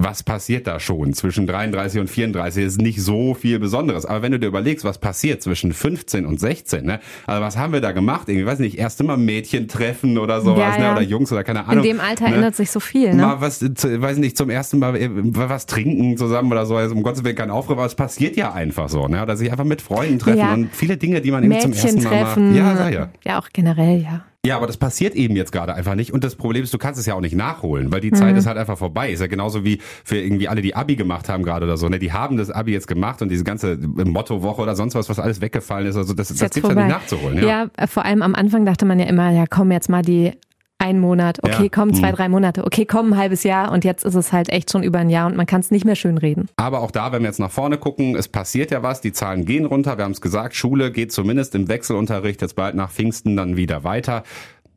was 0.00 0.22
passiert 0.22 0.68
da 0.68 0.78
schon? 0.78 1.12
Zwischen 1.12 1.48
33 1.48 2.00
und 2.00 2.08
34 2.08 2.64
ist 2.64 2.80
nicht 2.80 3.02
so 3.02 3.34
viel 3.34 3.58
Besonderes. 3.58 4.06
Aber 4.06 4.22
wenn 4.22 4.30
du 4.30 4.38
dir 4.38 4.46
überlegst, 4.46 4.84
was 4.84 4.98
passiert 4.98 5.42
zwischen 5.42 5.72
15 5.72 6.24
und 6.24 6.38
16, 6.38 6.84
ne? 6.84 7.00
Also 7.26 7.42
was 7.42 7.56
haben 7.56 7.72
wir 7.72 7.80
da 7.80 7.90
gemacht? 7.90 8.28
Irgendwie, 8.28 8.46
weiß 8.46 8.60
nicht, 8.60 8.78
erst 8.78 9.00
immer 9.00 9.16
Mädchen 9.16 9.66
treffen 9.66 10.16
oder 10.18 10.40
sowas, 10.40 10.60
ja, 10.60 10.78
ne? 10.78 10.84
ja. 10.84 10.90
ne? 10.90 10.92
Oder 10.92 11.02
Jungs 11.02 11.32
oder 11.32 11.42
keine 11.42 11.66
Ahnung. 11.66 11.84
In 11.84 11.96
dem 11.96 12.00
Alter 12.00 12.28
ne? 12.28 12.36
ändert 12.36 12.54
sich 12.54 12.70
so 12.70 12.78
viel, 12.78 13.12
ne? 13.12 13.22
Mal 13.22 13.40
was, 13.40 13.60
weiß 13.60 14.18
nicht, 14.18 14.36
zum 14.36 14.50
ersten 14.50 14.78
Mal 14.78 14.94
äh, 14.96 15.10
was 15.12 15.66
trinken 15.66 16.16
zusammen 16.16 16.52
oder 16.52 16.64
so. 16.64 16.76
Also 16.76 16.94
um 16.94 17.02
Gottes 17.02 17.24
Willen 17.24 17.34
kein 17.34 17.50
Aufruf, 17.50 17.72
aber 17.72 17.86
es 17.86 17.96
passiert 17.96 18.36
ja 18.36 18.52
einfach 18.52 18.88
so, 18.88 19.08
ne? 19.08 19.20
Oder 19.20 19.36
sich 19.36 19.50
einfach 19.50 19.64
mit 19.64 19.82
Freunden 19.82 20.20
treffen 20.20 20.38
ja. 20.38 20.54
und 20.54 20.76
viele 20.76 20.96
Dinge, 20.96 21.20
die 21.20 21.32
man 21.32 21.42
eben 21.42 21.60
zum 21.60 21.72
ersten 21.72 22.04
Mal 22.04 22.10
treffen. 22.10 22.52
macht. 22.52 22.78
Ja, 22.78 22.88
ja. 22.88 23.08
Ja, 23.24 23.40
auch 23.40 23.48
generell, 23.52 24.00
ja. 24.00 24.27
Ja, 24.46 24.56
aber 24.56 24.68
das 24.68 24.76
passiert 24.76 25.16
eben 25.16 25.34
jetzt 25.34 25.50
gerade 25.50 25.74
einfach 25.74 25.96
nicht. 25.96 26.12
Und 26.12 26.22
das 26.22 26.36
Problem 26.36 26.62
ist, 26.62 26.72
du 26.72 26.78
kannst 26.78 27.00
es 27.00 27.06
ja 27.06 27.14
auch 27.14 27.20
nicht 27.20 27.34
nachholen, 27.34 27.90
weil 27.92 28.00
die 28.00 28.10
mhm. 28.10 28.14
Zeit 28.14 28.36
ist 28.36 28.46
halt 28.46 28.56
einfach 28.56 28.78
vorbei. 28.78 29.10
Ist 29.10 29.20
ja 29.20 29.26
genauso 29.26 29.64
wie 29.64 29.78
für 30.04 30.16
irgendwie 30.16 30.46
alle, 30.46 30.62
die 30.62 30.76
Abi 30.76 30.94
gemacht 30.94 31.28
haben 31.28 31.42
gerade 31.42 31.66
oder 31.66 31.76
so. 31.76 31.88
Ne? 31.88 31.98
Die 31.98 32.12
haben 32.12 32.36
das 32.36 32.48
Abi 32.48 32.72
jetzt 32.72 32.86
gemacht 32.86 33.20
und 33.20 33.30
diese 33.30 33.42
ganze 33.42 33.76
Mottowoche 33.76 34.62
oder 34.62 34.76
sonst 34.76 34.94
was, 34.94 35.08
was 35.08 35.18
alles 35.18 35.40
weggefallen 35.40 35.88
ist. 35.88 35.96
Also 35.96 36.14
das, 36.14 36.28
das 36.28 36.38
gibt's 36.38 36.56
ja 36.56 36.74
nicht 36.74 36.88
nachzuholen. 36.88 37.38
Ja. 37.38 37.68
ja, 37.78 37.86
vor 37.88 38.04
allem 38.04 38.22
am 38.22 38.36
Anfang 38.36 38.64
dachte 38.64 38.84
man 38.84 39.00
ja 39.00 39.06
immer, 39.06 39.30
ja 39.30 39.44
komm 39.48 39.72
jetzt 39.72 39.88
mal 39.88 40.02
die 40.02 40.32
ein 40.78 41.00
Monat, 41.00 41.42
okay, 41.42 41.64
ja. 41.64 41.68
komm, 41.68 41.92
zwei, 41.92 42.12
mhm. 42.12 42.16
drei 42.16 42.28
Monate, 42.28 42.64
okay, 42.64 42.86
komm, 42.86 43.12
ein 43.12 43.18
halbes 43.18 43.42
Jahr 43.42 43.72
und 43.72 43.84
jetzt 43.84 44.04
ist 44.04 44.14
es 44.14 44.32
halt 44.32 44.48
echt 44.48 44.70
schon 44.70 44.84
über 44.84 45.00
ein 45.00 45.10
Jahr 45.10 45.26
und 45.26 45.36
man 45.36 45.44
kann 45.44 45.60
es 45.60 45.72
nicht 45.72 45.84
mehr 45.84 45.96
schön 45.96 46.18
reden. 46.18 46.48
Aber 46.56 46.80
auch 46.80 46.92
da, 46.92 47.10
wenn 47.10 47.22
wir 47.22 47.28
jetzt 47.28 47.40
nach 47.40 47.50
vorne 47.50 47.78
gucken, 47.78 48.14
es 48.14 48.28
passiert 48.28 48.70
ja 48.70 48.82
was, 48.82 49.00
die 49.00 49.12
Zahlen 49.12 49.44
gehen 49.44 49.66
runter, 49.66 49.98
wir 49.98 50.04
haben 50.04 50.12
es 50.12 50.20
gesagt, 50.20 50.54
Schule 50.54 50.92
geht 50.92 51.12
zumindest 51.12 51.56
im 51.56 51.68
Wechselunterricht 51.68 52.40
jetzt 52.42 52.54
bald 52.54 52.76
nach 52.76 52.90
Pfingsten 52.90 53.36
dann 53.36 53.56
wieder 53.56 53.82
weiter 53.82 54.22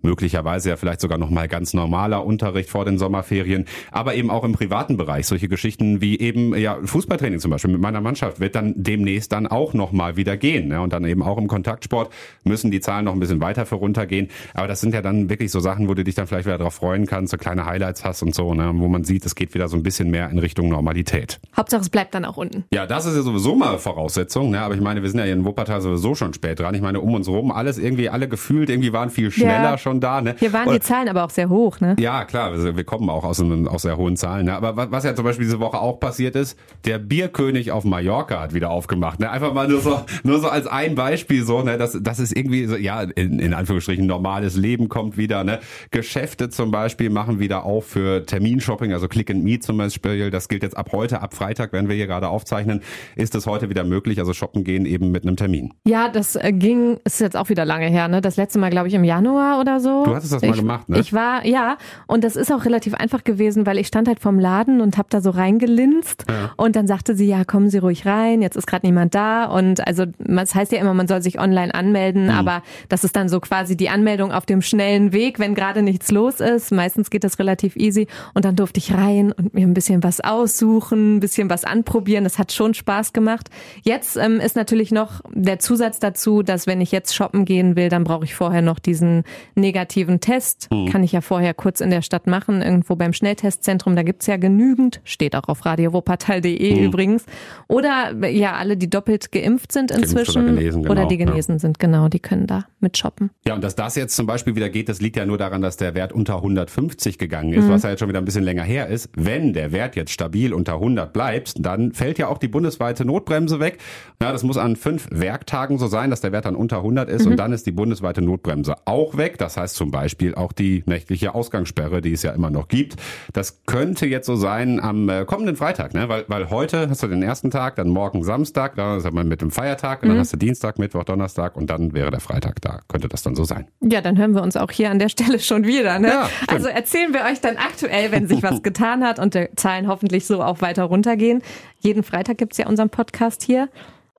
möglicherweise 0.02 0.70
ja 0.70 0.78
vielleicht 0.78 1.02
sogar 1.02 1.18
noch 1.18 1.30
mal 1.30 1.48
ganz 1.48 1.74
normaler 1.74 2.26
Unterricht 2.26 2.70
vor 2.70 2.86
den 2.86 2.98
Sommerferien, 2.98 3.66
aber 3.92 4.16
eben 4.16 4.30
auch 4.30 4.44
im 4.44 4.54
privaten 4.54 4.98
Bereich. 4.98 5.28
Solche 5.28 5.48
Geschichten 5.48 6.02
wie 6.02 6.20
eben 6.20 6.56
ja 6.56 6.78
Fußballtraining 6.84 7.40
zum 7.40 7.52
Beispiel 7.52 7.72
mit 7.72 7.82
meiner 7.82 8.02
Mannschaft 8.02 8.40
wird 8.40 8.56
dann 8.56 8.74
demnächst 8.76 9.32
dann 9.32 9.48
auch 9.48 9.74
noch 9.74 9.92
mal 9.92 10.16
wieder 10.16 10.38
gehen. 10.38 10.70
Ne? 10.70 10.82
Und 10.82 10.94
dann 10.94 11.06
eben 11.06 11.24
auch 11.24 11.38
im 11.38 11.48
Kontaktsport 11.48 12.12
müssen 12.44 12.72
die 12.72 12.80
Zahlen 12.80 13.06
noch 13.06 13.14
ein 13.14 13.20
bisschen 13.20 13.42
weiter 13.42 13.66
für 13.66 13.76
runtergehen. 13.76 14.30
Aber 14.54 14.68
das 14.68 14.82
sind 14.82 14.94
ja 14.94 15.02
dann 15.02 15.30
wirklich 15.30 15.52
so 15.52 15.60
Sachen, 15.60 15.88
wo 15.88 15.94
du 15.94 16.04
dich 16.04 16.16
dann 16.16 16.28
vielleicht 16.28 16.46
wieder 16.46 16.58
darauf 16.58 16.76
freuen 16.76 17.06
kannst, 17.06 17.32
so 17.32 17.38
kleine 17.38 17.66
Highlights 17.66 18.04
hast 18.04 18.22
und 18.24 18.34
so, 18.34 18.54
ne? 18.54 18.72
wo 18.76 18.88
man 18.88 19.04
sieht, 19.04 19.26
es 19.26 19.36
geht 19.36 19.54
wieder 19.54 19.68
so 19.68 19.78
ein 19.78 19.84
bisschen 19.84 20.10
mehr 20.10 20.30
in 20.30 20.40
Richtung 20.40 20.70
Normalität. 20.70 21.40
Hauptsache 21.56 21.82
es 21.82 21.90
bleibt 21.90 22.16
dann 22.16 22.26
auch 22.26 22.38
unten. 22.38 22.66
Ja, 22.74 22.86
das 22.88 23.06
ist 23.06 23.16
ja 23.16 23.22
sowieso 23.22 23.56
mal 23.56 23.78
Voraussetzung. 23.78 24.52
Ne? 24.52 24.62
Aber 24.62 24.76
ich 24.76 24.82
meine, 24.82 25.02
wir 25.02 25.10
sind 25.10 25.20
ja 25.20 25.26
in 25.26 25.46
Wuppertal 25.46 25.82
sowieso 25.82 26.16
schon 26.16 26.34
spät 26.34 26.60
dran. 26.60 26.74
Ich 26.76 26.82
meine, 26.82 27.00
um 27.02 27.14
uns 27.14 27.28
rum 27.28 27.52
alles 27.52 27.78
irgendwie, 27.78 28.10
alle 28.10 28.28
gefühlt 28.28 28.70
irgendwie 28.70 28.94
waren 28.94 29.10
viel 29.10 29.32
schneller 29.32 29.72
ja. 29.72 29.78
schon 29.78 29.91
da. 30.00 30.22
Ne? 30.22 30.36
Hier 30.40 30.54
waren 30.54 30.68
und, 30.68 30.76
die 30.76 30.80
Zahlen 30.80 31.10
aber 31.10 31.24
auch 31.24 31.30
sehr 31.30 31.50
hoch, 31.50 31.80
ne? 31.80 31.96
Ja, 32.00 32.26
klar, 32.26 32.54
wir 32.76 32.84
kommen 32.84 33.10
auch 33.10 33.24
aus, 33.24 33.42
aus 33.42 33.82
sehr 33.82 33.98
hohen 33.98 34.16
Zahlen. 34.16 34.46
Ne? 34.46 34.54
Aber 34.54 34.92
was 34.92 35.04
ja 35.04 35.16
zum 35.16 35.26
Beispiel 35.26 35.46
diese 35.46 35.60
Woche 35.60 35.80
auch 35.80 36.00
passiert 36.00 36.36
ist, 36.36 36.58
der 36.86 36.98
Bierkönig 37.00 37.72
auf 37.72 37.84
Mallorca 37.84 38.40
hat 38.40 38.54
wieder 38.54 38.70
aufgemacht. 38.70 39.20
Ne? 39.20 39.30
Einfach 39.30 39.54
mal 39.54 39.68
nur 39.68 39.82
so, 39.82 40.02
nur 40.24 40.40
so 40.40 40.48
als 40.48 40.68
ein 40.68 40.96
Beispiel 40.96 41.44
so, 41.44 41.62
ne? 41.62 41.78
Das, 41.78 41.98
das 42.02 42.20
ist 42.20 42.36
irgendwie 42.36 42.66
so, 42.66 42.76
ja, 42.76 43.02
in, 43.02 43.40
in 43.40 43.54
Anführungsstrichen 43.54 44.06
normales 44.06 44.56
Leben 44.56 44.90
kommt 44.90 45.18
wieder. 45.18 45.44
Ne? 45.44 45.60
Geschäfte 45.92 46.50
zum 46.50 46.72
Beispiel 46.72 47.10
machen 47.10 47.40
wieder 47.40 47.66
auf 47.66 47.86
für 47.86 48.26
Terminshopping, 48.26 48.94
also 48.94 49.08
Click 49.08 49.30
and 49.30 49.44
Meet 49.44 49.64
zum 49.64 49.78
Beispiel. 49.78 50.32
Das 50.32 50.48
gilt 50.48 50.64
jetzt 50.64 50.78
ab 50.78 50.90
heute, 50.94 51.22
ab 51.22 51.34
Freitag, 51.34 51.74
wenn 51.74 51.90
wir 51.90 51.96
hier 51.96 52.08
gerade 52.08 52.30
aufzeichnen, 52.30 52.82
ist 53.16 53.36
es 53.36 53.46
heute 53.46 53.70
wieder 53.70 53.84
möglich. 53.84 54.20
Also 54.20 54.34
shoppen 54.34 54.64
gehen 54.64 54.86
eben 54.86 55.12
mit 55.12 55.24
einem 55.24 55.36
Termin. 55.36 55.74
Ja, 55.86 56.08
das 56.10 56.36
äh, 56.36 56.54
ging, 56.54 57.00
ist 57.04 57.20
jetzt 57.20 57.36
auch 57.36 57.50
wieder 57.50 57.66
lange 57.66 57.88
her, 57.88 58.08
ne? 58.08 58.22
Das 58.22 58.38
letzte 58.38 58.60
Mal, 58.60 58.70
glaube 58.70 58.88
ich, 58.88 58.94
im 58.94 59.04
Januar 59.04 59.60
oder 59.60 59.81
so. 59.82 60.06
Du 60.06 60.16
hattest 60.16 60.34
das 60.34 60.42
mal 60.42 60.54
gemacht, 60.56 60.90
ne? 60.90 61.00
Ich 61.00 61.14
war, 61.14 61.46
ja, 61.46 61.78
und 62.08 62.24
das 62.24 62.36
ist 62.36 62.52
auch 62.52 62.66
relativ 62.66 62.94
einfach 62.94 63.24
gewesen, 63.24 63.66
weil 63.66 63.78
ich 63.78 63.88
stand 63.88 64.08
halt 64.08 64.20
vorm 64.20 64.40
Laden 64.40 64.82
und 64.82 64.98
habe 64.98 65.08
da 65.10 65.22
so 65.22 65.32
reingelinst 65.32 66.26
ja. 66.30 66.52
und 66.58 66.76
dann 66.76 66.88
sagte 66.88 67.16
sie, 67.16 67.28
ja, 67.28 67.44
kommen 67.44 67.70
Sie 67.70 67.78
ruhig 67.78 68.06
rein, 68.06 68.42
jetzt 68.42 68.56
ist 68.56 68.68
gerade 68.68 68.86
niemand 68.86 69.16
da 69.16 69.46
und 69.46 69.86
also 69.86 70.06
das 70.20 70.56
heißt 70.56 70.72
ja 70.72 70.80
immer, 70.80 70.94
man 70.94 71.08
soll 71.08 71.22
sich 71.22 71.40
online 71.40 71.74
anmelden, 71.74 72.26
mhm. 72.26 72.32
aber 72.32 72.64
das 72.90 73.04
ist 73.04 73.16
dann 73.16 73.30
so 73.30 73.40
quasi 73.40 73.76
die 73.76 73.90
Anmeldung 73.90 74.32
auf 74.32 74.46
dem 74.46 74.62
schnellen 74.62 75.14
Weg, 75.14 75.40
wenn 75.40 75.56
gerade 75.56 75.82
nichts 75.82 76.12
los 76.12 76.40
ist. 76.40 76.72
Meistens 76.72 77.10
geht 77.10 77.24
das 77.24 77.40
relativ 77.40 77.76
easy 77.76 78.08
und 78.34 78.46
dann 78.46 78.56
durfte 78.56 78.78
ich 78.80 78.94
rein 78.94 79.32
und 79.32 79.54
mir 79.54 79.66
ein 79.66 79.74
bisschen 79.74 80.04
was 80.04 80.22
aussuchen, 80.22 81.18
ein 81.18 81.20
bisschen 81.20 81.50
was 81.50 81.64
anprobieren. 81.64 82.24
Das 82.24 82.40
hat 82.40 82.52
schon 82.52 82.74
Spaß 82.74 83.14
gemacht. 83.14 83.50
Jetzt 83.84 84.18
ähm, 84.18 84.40
ist 84.40 84.56
natürlich 84.56 84.92
noch 84.92 85.22
der 85.34 85.60
Zusatz 85.60 86.00
dazu, 86.00 86.44
dass 86.44 86.68
wenn 86.68 86.82
ich 86.82 86.92
jetzt 86.92 87.16
shoppen 87.16 87.46
gehen 87.46 87.76
will, 87.76 87.90
dann 87.90 88.04
brauche 88.04 88.26
ich 88.26 88.36
vorher 88.36 88.62
noch 88.62 88.80
diesen 88.80 89.24
negativen 89.56 89.71
negativen 89.72 90.20
Test. 90.20 90.68
Hm. 90.72 90.88
Kann 90.90 91.04
ich 91.04 91.14
ja 91.14 91.22
vorher 91.22 91.54
kurz 91.54 91.80
in 91.80 91.90
der 91.92 92.02
Stadt 92.02 92.28
machen, 92.28 92.62
irgendwo 92.62 92.96
beim 92.98 93.14
Schnelltestzentrum. 93.14 93.96
Da 93.96 94.04
gibt's 94.04 94.28
ja 94.28 94.36
genügend. 94.38 95.00
Steht 95.06 95.36
auch 95.36 95.48
auf 95.48 95.66
radiowuppertal.de 95.66 96.76
Hm. 96.76 96.84
übrigens. 96.84 97.26
Oder 97.68 98.14
ja, 98.30 98.54
alle, 98.54 98.76
die 98.78 98.90
doppelt 98.90 99.32
geimpft 99.32 99.72
sind 99.72 99.92
Geimpft 99.92 100.12
oder 100.12 100.20
inzwischen. 100.20 100.46
genesen, 100.56 100.84
genau, 100.84 101.08
die 101.08 101.16
ja. 101.16 101.26
genesen 101.26 101.60
sind, 101.60 101.80
genau. 101.80 102.10
Die 102.10 102.20
können 102.20 102.48
da 102.48 102.66
mit 102.82 102.98
shoppen. 102.98 103.30
Ja, 103.48 103.54
und 103.56 103.64
dass 103.64 103.76
das 103.76 103.96
jetzt 103.96 104.16
zum 104.16 104.26
Beispiel 104.28 104.56
wieder 104.56 104.70
geht, 104.70 104.90
das 104.90 105.00
liegt 105.02 105.16
ja 105.16 105.26
nur 105.26 105.38
daran, 105.38 105.62
dass 105.62 105.78
der 105.78 105.96
Wert 105.96 106.12
unter 106.12 106.38
150 106.38 107.18
gegangen 107.18 107.54
ist, 107.54 107.66
Mhm. 107.66 107.70
was 107.70 107.84
ja 107.84 107.92
jetzt 107.92 108.00
schon 108.00 108.10
wieder 108.10 108.20
ein 108.20 108.26
bisschen 108.26 108.44
länger 108.44 108.64
her 108.64 108.88
ist. 108.88 109.10
Wenn 109.16 109.54
der 109.54 109.72
Wert 109.72 109.96
jetzt 109.96 110.12
stabil 110.12 110.54
unter 110.54 110.80
100 110.80 111.14
bleibt, 111.14 111.54
dann 111.66 111.94
fällt 111.94 112.18
ja 112.18 112.28
auch 112.28 112.38
die 112.38 112.48
bundesweite 112.50 113.06
Notbremse 113.06 113.60
weg. 113.60 113.78
Ja, 114.22 114.32
das 114.32 114.44
muss 114.44 114.58
an 114.58 114.76
fünf 114.76 115.08
Werktagen 115.12 115.78
so 115.78 115.88
sein, 115.88 116.10
dass 116.10 116.22
der 116.22 116.32
Wert 116.32 116.46
dann 116.46 116.56
unter 116.56 116.82
100 116.84 117.10
ist 117.10 117.26
Mhm. 117.26 117.32
und 117.32 117.38
dann 117.38 117.54
ist 117.54 117.66
die 117.66 117.72
bundesweite 117.72 118.22
Notbremse 118.22 118.76
auch 118.86 119.16
weg. 119.18 119.38
Das 119.38 119.58
heißt 119.62 119.76
zum 119.76 119.92
Beispiel 119.92 120.36
auch 120.36 120.52
die 120.52 120.84
nächtliche 120.86 121.34
Ausgangssperre, 121.34 122.02
die 122.02 122.12
es 122.14 122.24
ja 122.24 122.32
immer 122.32 122.50
noch 122.50 122.68
gibt. 122.68 122.98
Das 123.34 123.62
könnte 123.66 124.06
jetzt 124.06 124.26
so 124.26 124.36
sein 124.36 124.80
am 124.80 125.08
äh, 125.10 125.26
kommenden 125.26 125.56
Freitag, 125.56 125.94
ne? 125.94 126.10
weil, 126.10 126.26
weil 126.28 126.50
heute 126.50 126.90
hast 126.90 127.02
du 127.04 127.08
den 127.08 127.24
ersten 127.24 127.50
Tag, 127.52 127.76
dann 127.78 127.90
morgen 127.90 128.24
Samstag, 128.24 128.76
dann 128.76 128.98
ist 128.98 129.12
man 129.12 129.28
mit 129.28 129.42
dem 129.42 129.52
Feiertag, 129.52 130.02
und 130.04 130.10
Mhm. 130.10 130.14
dann 130.14 130.20
hast 130.20 130.34
du 130.34 130.38
Dienstag, 130.38 130.78
Mittwoch, 130.80 131.04
Donnerstag 131.04 131.56
und 131.56 131.70
dann 131.70 131.94
wäre 131.94 132.12
der 132.12 132.20
Freitag 132.20 132.62
da. 132.62 132.82
Könnte 132.88 133.08
das 133.08 133.24
dann 133.24 133.36
so 133.36 133.44
sein. 133.44 133.68
Ja, 133.82 134.02
dann 134.02 134.18
hören 134.18 134.34
wir 134.36 134.42
uns 134.44 134.58
auch 134.58 134.72
hier 134.72 134.92
an 134.92 135.00
der 135.00 135.10
Stelle 135.10 135.40
schon 135.40 135.66
wieder. 135.66 136.00
Ne? 136.00 136.08
Ja, 136.10 136.30
also 136.48 136.68
erzählen 136.68 137.14
wir 137.14 137.22
euch 137.32 137.40
dann 137.42 137.58
aktuell, 137.58 138.12
wenn 138.12 138.28
sich 138.28 138.44
was 138.44 138.62
getan 138.64 139.04
hat 139.04 139.20
und 139.20 139.34
die 139.36 139.48
Zahlen 139.56 139.88
hoffentlich 139.88 140.26
so 140.26 140.42
auch 140.44 140.62
weiter 140.62 140.84
runtergehen. 140.84 141.42
Jeden 141.80 142.04
Freitag 142.04 142.38
gibt's 142.38 142.58
ja 142.58 142.68
unseren 142.68 142.90
Podcast 142.90 143.44
hier. 143.44 143.70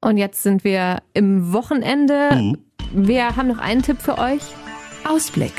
Und 0.01 0.17
jetzt 0.17 0.43
sind 0.43 0.65
wir 0.65 0.99
im 1.15 1.53
Wochenende. 1.53 2.31
Mhm. 2.35 2.59
Wir 2.93 3.37
haben 3.37 3.49
noch 3.49 3.59
einen 3.59 3.83
Tipp 3.83 3.99
für 4.01 4.19
euch. 4.19 4.43
Ausblick. 5.13 5.53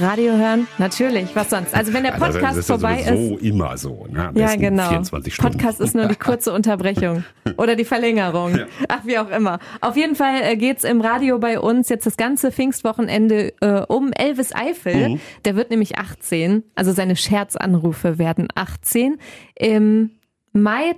Radio 0.00 0.32
hören, 0.32 0.66
natürlich, 0.78 1.34
was 1.36 1.50
sonst. 1.50 1.72
Also 1.72 1.92
wenn 1.92 2.02
der 2.02 2.12
Podcast 2.12 2.42
das 2.42 2.56
ist 2.56 2.68
ja 2.68 2.78
vorbei 2.78 3.00
ist. 3.00 3.06
sowieso 3.06 3.38
immer 3.38 3.78
so. 3.78 4.06
Ne? 4.10 4.32
Ja, 4.34 4.56
genau. 4.56 4.88
24 4.88 5.34
Stunden. 5.34 5.52
Podcast 5.52 5.80
ist 5.80 5.94
nur 5.94 6.06
die 6.06 6.16
kurze 6.16 6.52
Unterbrechung 6.52 7.22
oder 7.56 7.76
die 7.76 7.84
Verlängerung. 7.84 8.58
Ach, 8.88 9.00
wie 9.04 9.16
auch 9.18 9.30
immer. 9.30 9.60
Auf 9.80 9.96
jeden 9.96 10.16
Fall 10.16 10.42
äh, 10.42 10.56
geht's 10.56 10.82
im 10.82 11.00
Radio 11.00 11.38
bei 11.38 11.60
uns 11.60 11.88
jetzt 11.88 12.06
das 12.06 12.16
ganze 12.16 12.50
Pfingstwochenende 12.50 13.52
äh, 13.60 13.82
um 13.86 14.12
Elvis 14.12 14.52
Eifel. 14.52 15.10
Mhm. 15.10 15.20
Der 15.44 15.54
wird 15.54 15.70
nämlich 15.70 15.96
18. 15.96 16.64
Also 16.74 16.92
seine 16.92 17.14
Scherzanrufe 17.14 18.18
werden 18.18 18.48
18. 18.56 19.18
Im 19.54 20.10
Mai 20.52 20.94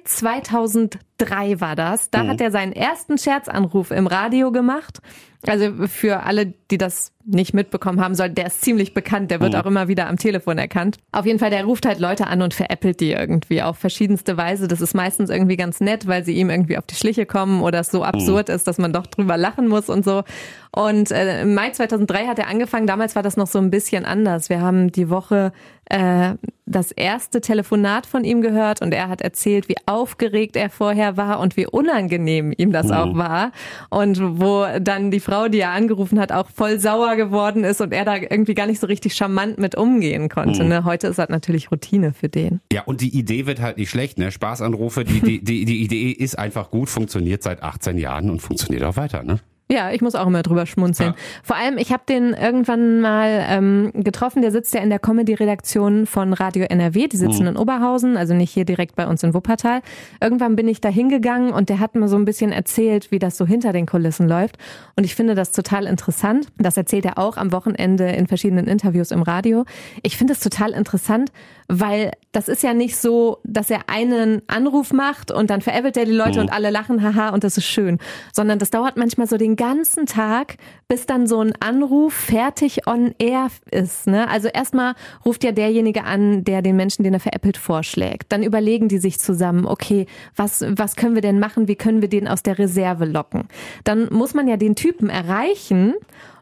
2003 1.20 1.60
war 1.60 1.76
das. 1.76 2.10
Da 2.10 2.26
hat 2.26 2.40
er 2.40 2.50
seinen 2.50 2.72
ersten 2.72 3.18
Scherzanruf 3.18 3.90
im 3.90 4.06
Radio 4.06 4.52
gemacht. 4.52 5.00
Also 5.46 5.86
für 5.86 6.24
alle, 6.24 6.52
die 6.70 6.76
das 6.76 7.12
nicht 7.24 7.54
mitbekommen 7.54 8.00
haben 8.00 8.14
sollen, 8.14 8.34
der 8.34 8.48
ist 8.48 8.60
ziemlich 8.60 8.92
bekannt, 8.92 9.30
der 9.30 9.40
wird 9.40 9.56
auch 9.56 9.64
immer 9.64 9.88
wieder 9.88 10.06
am 10.06 10.18
Telefon 10.18 10.58
erkannt. 10.58 10.98
Auf 11.12 11.24
jeden 11.24 11.38
Fall, 11.38 11.48
der 11.48 11.64
ruft 11.64 11.86
halt 11.86 11.98
Leute 11.98 12.26
an 12.26 12.42
und 12.42 12.52
veräppelt 12.52 13.00
die 13.00 13.12
irgendwie 13.12 13.62
auf 13.62 13.78
verschiedenste 13.78 14.36
Weise. 14.36 14.68
Das 14.68 14.82
ist 14.82 14.94
meistens 14.94 15.30
irgendwie 15.30 15.56
ganz 15.56 15.80
nett, 15.80 16.06
weil 16.06 16.24
sie 16.24 16.34
ihm 16.34 16.50
irgendwie 16.50 16.76
auf 16.76 16.84
die 16.84 16.94
Schliche 16.94 17.24
kommen 17.24 17.62
oder 17.62 17.80
es 17.80 17.90
so 17.90 18.04
absurd 18.04 18.50
ist, 18.50 18.66
dass 18.66 18.76
man 18.76 18.92
doch 18.92 19.06
drüber 19.06 19.38
lachen 19.38 19.66
muss 19.66 19.88
und 19.88 20.04
so. 20.04 20.24
Und 20.72 21.10
äh, 21.10 21.42
im 21.42 21.54
Mai 21.54 21.70
2003 21.70 22.26
hat 22.26 22.38
er 22.38 22.48
angefangen, 22.48 22.86
damals 22.86 23.16
war 23.16 23.22
das 23.22 23.38
noch 23.38 23.46
so 23.46 23.58
ein 23.58 23.70
bisschen 23.70 24.04
anders. 24.04 24.50
Wir 24.50 24.60
haben 24.60 24.92
die 24.92 25.08
Woche 25.08 25.52
äh, 25.86 26.34
das 26.66 26.92
erste 26.92 27.40
Telefonat 27.40 28.06
von 28.06 28.24
ihm 28.24 28.42
gehört 28.42 28.80
und 28.82 28.92
er 28.92 29.08
hat 29.08 29.22
erzählt, 29.22 29.68
wie 29.68 29.76
aufgeregt 29.86 30.54
er 30.56 30.70
vorher 30.70 31.09
war 31.16 31.40
und 31.40 31.56
wie 31.56 31.66
unangenehm 31.66 32.52
ihm 32.56 32.72
das 32.72 32.90
auch 32.90 33.14
war. 33.14 33.52
Und 33.88 34.40
wo 34.40 34.66
dann 34.80 35.10
die 35.10 35.20
Frau, 35.20 35.48
die 35.48 35.60
er 35.60 35.70
angerufen 35.70 36.18
hat, 36.20 36.32
auch 36.32 36.48
voll 36.48 36.78
sauer 36.78 37.16
geworden 37.16 37.64
ist 37.64 37.80
und 37.80 37.92
er 37.92 38.04
da 38.04 38.16
irgendwie 38.16 38.54
gar 38.54 38.66
nicht 38.66 38.80
so 38.80 38.86
richtig 38.86 39.14
charmant 39.14 39.58
mit 39.58 39.74
umgehen 39.74 40.28
konnte. 40.28 40.64
Ne? 40.64 40.84
Heute 40.84 41.08
ist 41.08 41.18
das 41.18 41.28
natürlich 41.28 41.70
Routine 41.70 42.12
für 42.12 42.28
den. 42.28 42.60
Ja, 42.72 42.82
und 42.84 43.00
die 43.00 43.16
Idee 43.16 43.46
wird 43.46 43.60
halt 43.60 43.76
nicht 43.76 43.90
schlecht, 43.90 44.18
ne? 44.18 44.30
Spaßanrufe, 44.30 45.04
die, 45.04 45.20
die, 45.20 45.44
die, 45.44 45.64
die 45.64 45.82
Idee 45.82 46.10
ist 46.10 46.38
einfach 46.38 46.70
gut, 46.70 46.88
funktioniert 46.88 47.42
seit 47.42 47.62
18 47.62 47.98
Jahren 47.98 48.30
und 48.30 48.40
funktioniert 48.40 48.84
auch 48.84 48.96
weiter, 48.96 49.22
ne? 49.22 49.40
Ja, 49.70 49.92
ich 49.92 50.00
muss 50.00 50.16
auch 50.16 50.26
immer 50.26 50.42
drüber 50.42 50.66
schmunzeln. 50.66 51.10
Ja. 51.10 51.16
Vor 51.44 51.56
allem, 51.56 51.78
ich 51.78 51.92
habe 51.92 52.02
den 52.08 52.34
irgendwann 52.34 53.00
mal 53.00 53.46
ähm, 53.48 53.92
getroffen, 53.94 54.42
der 54.42 54.50
sitzt 54.50 54.74
ja 54.74 54.80
in 54.80 54.90
der 54.90 54.98
Comedy-Redaktion 54.98 56.06
von 56.06 56.32
Radio 56.32 56.64
NRW, 56.64 57.06
die 57.06 57.16
sitzen 57.16 57.46
in 57.46 57.56
Oberhausen, 57.56 58.16
also 58.16 58.34
nicht 58.34 58.50
hier 58.50 58.64
direkt 58.64 58.96
bei 58.96 59.06
uns 59.06 59.22
in 59.22 59.32
Wuppertal. 59.32 59.80
Irgendwann 60.20 60.56
bin 60.56 60.66
ich 60.66 60.80
da 60.80 60.88
hingegangen 60.88 61.52
und 61.52 61.68
der 61.68 61.78
hat 61.78 61.94
mir 61.94 62.08
so 62.08 62.16
ein 62.16 62.24
bisschen 62.24 62.50
erzählt, 62.50 63.12
wie 63.12 63.20
das 63.20 63.36
so 63.36 63.46
hinter 63.46 63.72
den 63.72 63.86
Kulissen 63.86 64.28
läuft. 64.28 64.58
Und 64.96 65.04
ich 65.04 65.14
finde 65.14 65.36
das 65.36 65.52
total 65.52 65.86
interessant. 65.86 66.48
Das 66.58 66.76
erzählt 66.76 67.04
er 67.04 67.16
auch 67.18 67.36
am 67.36 67.52
Wochenende 67.52 68.08
in 68.08 68.26
verschiedenen 68.26 68.66
Interviews 68.66 69.12
im 69.12 69.22
Radio. 69.22 69.64
Ich 70.02 70.16
finde 70.16 70.32
es 70.32 70.40
total 70.40 70.72
interessant, 70.72 71.30
weil 71.68 72.10
das 72.32 72.48
ist 72.48 72.62
ja 72.62 72.74
nicht 72.74 72.96
so, 72.96 73.38
dass 73.44 73.70
er 73.70 73.88
einen 73.88 74.42
Anruf 74.46 74.92
macht 74.92 75.32
und 75.32 75.50
dann 75.50 75.62
veräppelt 75.62 75.96
er 75.96 76.04
die 76.04 76.12
Leute 76.12 76.40
und 76.40 76.52
alle 76.52 76.70
lachen, 76.70 77.02
haha, 77.02 77.30
und 77.30 77.42
das 77.42 77.56
ist 77.56 77.66
schön. 77.66 77.98
Sondern 78.32 78.60
das 78.60 78.70
dauert 78.70 78.96
manchmal 78.96 79.26
so 79.26 79.36
den 79.36 79.56
ganzen 79.56 80.06
Tag, 80.06 80.56
bis 80.86 81.06
dann 81.06 81.26
so 81.26 81.40
ein 81.40 81.52
Anruf 81.58 82.14
fertig 82.14 82.86
on 82.86 83.14
air 83.18 83.48
ist. 83.72 84.06
Ne? 84.06 84.28
Also 84.28 84.48
erstmal 84.48 84.94
ruft 85.24 85.42
ja 85.42 85.50
derjenige 85.50 86.04
an, 86.04 86.44
der 86.44 86.62
den 86.62 86.76
Menschen, 86.76 87.02
den 87.02 87.14
er 87.14 87.20
veräppelt, 87.20 87.56
vorschlägt. 87.56 88.30
Dann 88.32 88.44
überlegen 88.44 88.86
die 88.88 88.98
sich 88.98 89.18
zusammen, 89.18 89.66
okay, 89.66 90.06
was, 90.36 90.64
was 90.68 90.94
können 90.94 91.16
wir 91.16 91.22
denn 91.22 91.40
machen? 91.40 91.66
Wie 91.66 91.76
können 91.76 92.00
wir 92.00 92.08
den 92.08 92.28
aus 92.28 92.44
der 92.44 92.58
Reserve 92.58 93.06
locken? 93.06 93.48
Dann 93.82 94.08
muss 94.12 94.34
man 94.34 94.46
ja 94.46 94.56
den 94.56 94.76
Typen 94.76 95.10
erreichen 95.10 95.94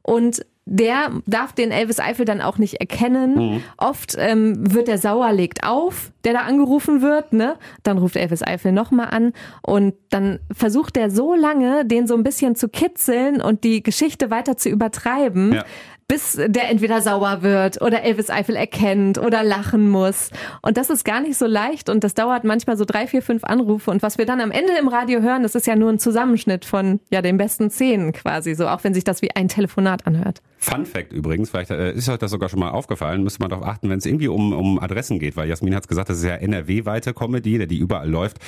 und 0.02 0.44
der 0.70 1.10
darf 1.26 1.52
den 1.52 1.70
Elvis 1.70 1.98
Eifel 1.98 2.24
dann 2.24 2.40
auch 2.40 2.58
nicht 2.58 2.74
erkennen. 2.74 3.62
Oft 3.78 4.14
ähm, 4.18 4.72
wird 4.74 4.86
der 4.88 4.98
sauer, 4.98 5.32
legt 5.32 5.64
auf, 5.64 6.12
der 6.24 6.34
da 6.34 6.40
angerufen 6.40 7.00
wird, 7.00 7.32
ne? 7.32 7.56
Dann 7.82 7.98
ruft 7.98 8.16
Elvis 8.16 8.42
Eifel 8.42 8.72
nochmal 8.72 9.08
an 9.10 9.32
und 9.62 9.94
dann 10.10 10.40
versucht 10.52 10.96
er 10.96 11.10
so 11.10 11.34
lange, 11.34 11.84
den 11.86 12.06
so 12.06 12.14
ein 12.14 12.22
bisschen 12.22 12.54
zu 12.54 12.68
kitzeln 12.68 13.40
und 13.40 13.64
die 13.64 13.82
Geschichte 13.82 14.30
weiter 14.30 14.56
zu 14.56 14.68
übertreiben, 14.68 15.52
Ja. 15.54 15.64
Bis 16.08 16.32
der 16.32 16.70
entweder 16.70 17.02
sauer 17.02 17.42
wird 17.42 17.82
oder 17.82 18.02
Elvis 18.02 18.30
Eifel 18.30 18.56
erkennt 18.56 19.18
oder 19.18 19.44
lachen 19.44 19.90
muss. 19.90 20.30
Und 20.62 20.78
das 20.78 20.88
ist 20.88 21.04
gar 21.04 21.20
nicht 21.20 21.36
so 21.36 21.46
leicht 21.46 21.90
und 21.90 22.02
das 22.02 22.14
dauert 22.14 22.44
manchmal 22.44 22.78
so 22.78 22.86
drei, 22.86 23.06
vier, 23.06 23.20
fünf 23.20 23.44
Anrufe. 23.44 23.90
Und 23.90 24.02
was 24.02 24.16
wir 24.16 24.24
dann 24.24 24.40
am 24.40 24.50
Ende 24.50 24.72
im 24.80 24.88
Radio 24.88 25.20
hören, 25.20 25.42
das 25.42 25.54
ist 25.54 25.66
ja 25.66 25.76
nur 25.76 25.90
ein 25.90 25.98
Zusammenschnitt 25.98 26.64
von 26.64 27.00
ja 27.10 27.20
den 27.20 27.36
besten 27.36 27.70
Szenen 27.70 28.12
quasi, 28.12 28.54
so 28.54 28.68
auch 28.68 28.82
wenn 28.84 28.94
sich 28.94 29.04
das 29.04 29.20
wie 29.20 29.36
ein 29.36 29.48
Telefonat 29.48 30.06
anhört. 30.06 30.40
Fun 30.56 30.86
Fact 30.86 31.12
übrigens, 31.12 31.50
vielleicht 31.50 31.70
äh, 31.70 31.92
ist 31.92 32.08
euch 32.08 32.18
das 32.18 32.30
sogar 32.30 32.48
schon 32.48 32.58
mal 32.58 32.70
aufgefallen, 32.70 33.22
müsste 33.22 33.40
man 33.40 33.50
darauf 33.50 33.66
achten, 33.66 33.90
wenn 33.90 33.98
es 33.98 34.06
irgendwie 34.06 34.28
um, 34.28 34.52
um 34.52 34.78
Adressen 34.80 35.18
geht, 35.18 35.36
weil 35.36 35.48
Jasmin 35.48 35.74
hat 35.74 35.86
gesagt, 35.88 36.08
das 36.08 36.18
ist 36.18 36.24
ja 36.24 36.34
NRW-weite 36.34 37.12
Comedy, 37.12 37.58
der 37.58 37.66
die 37.66 37.78
überall 37.78 38.08
läuft. 38.08 38.38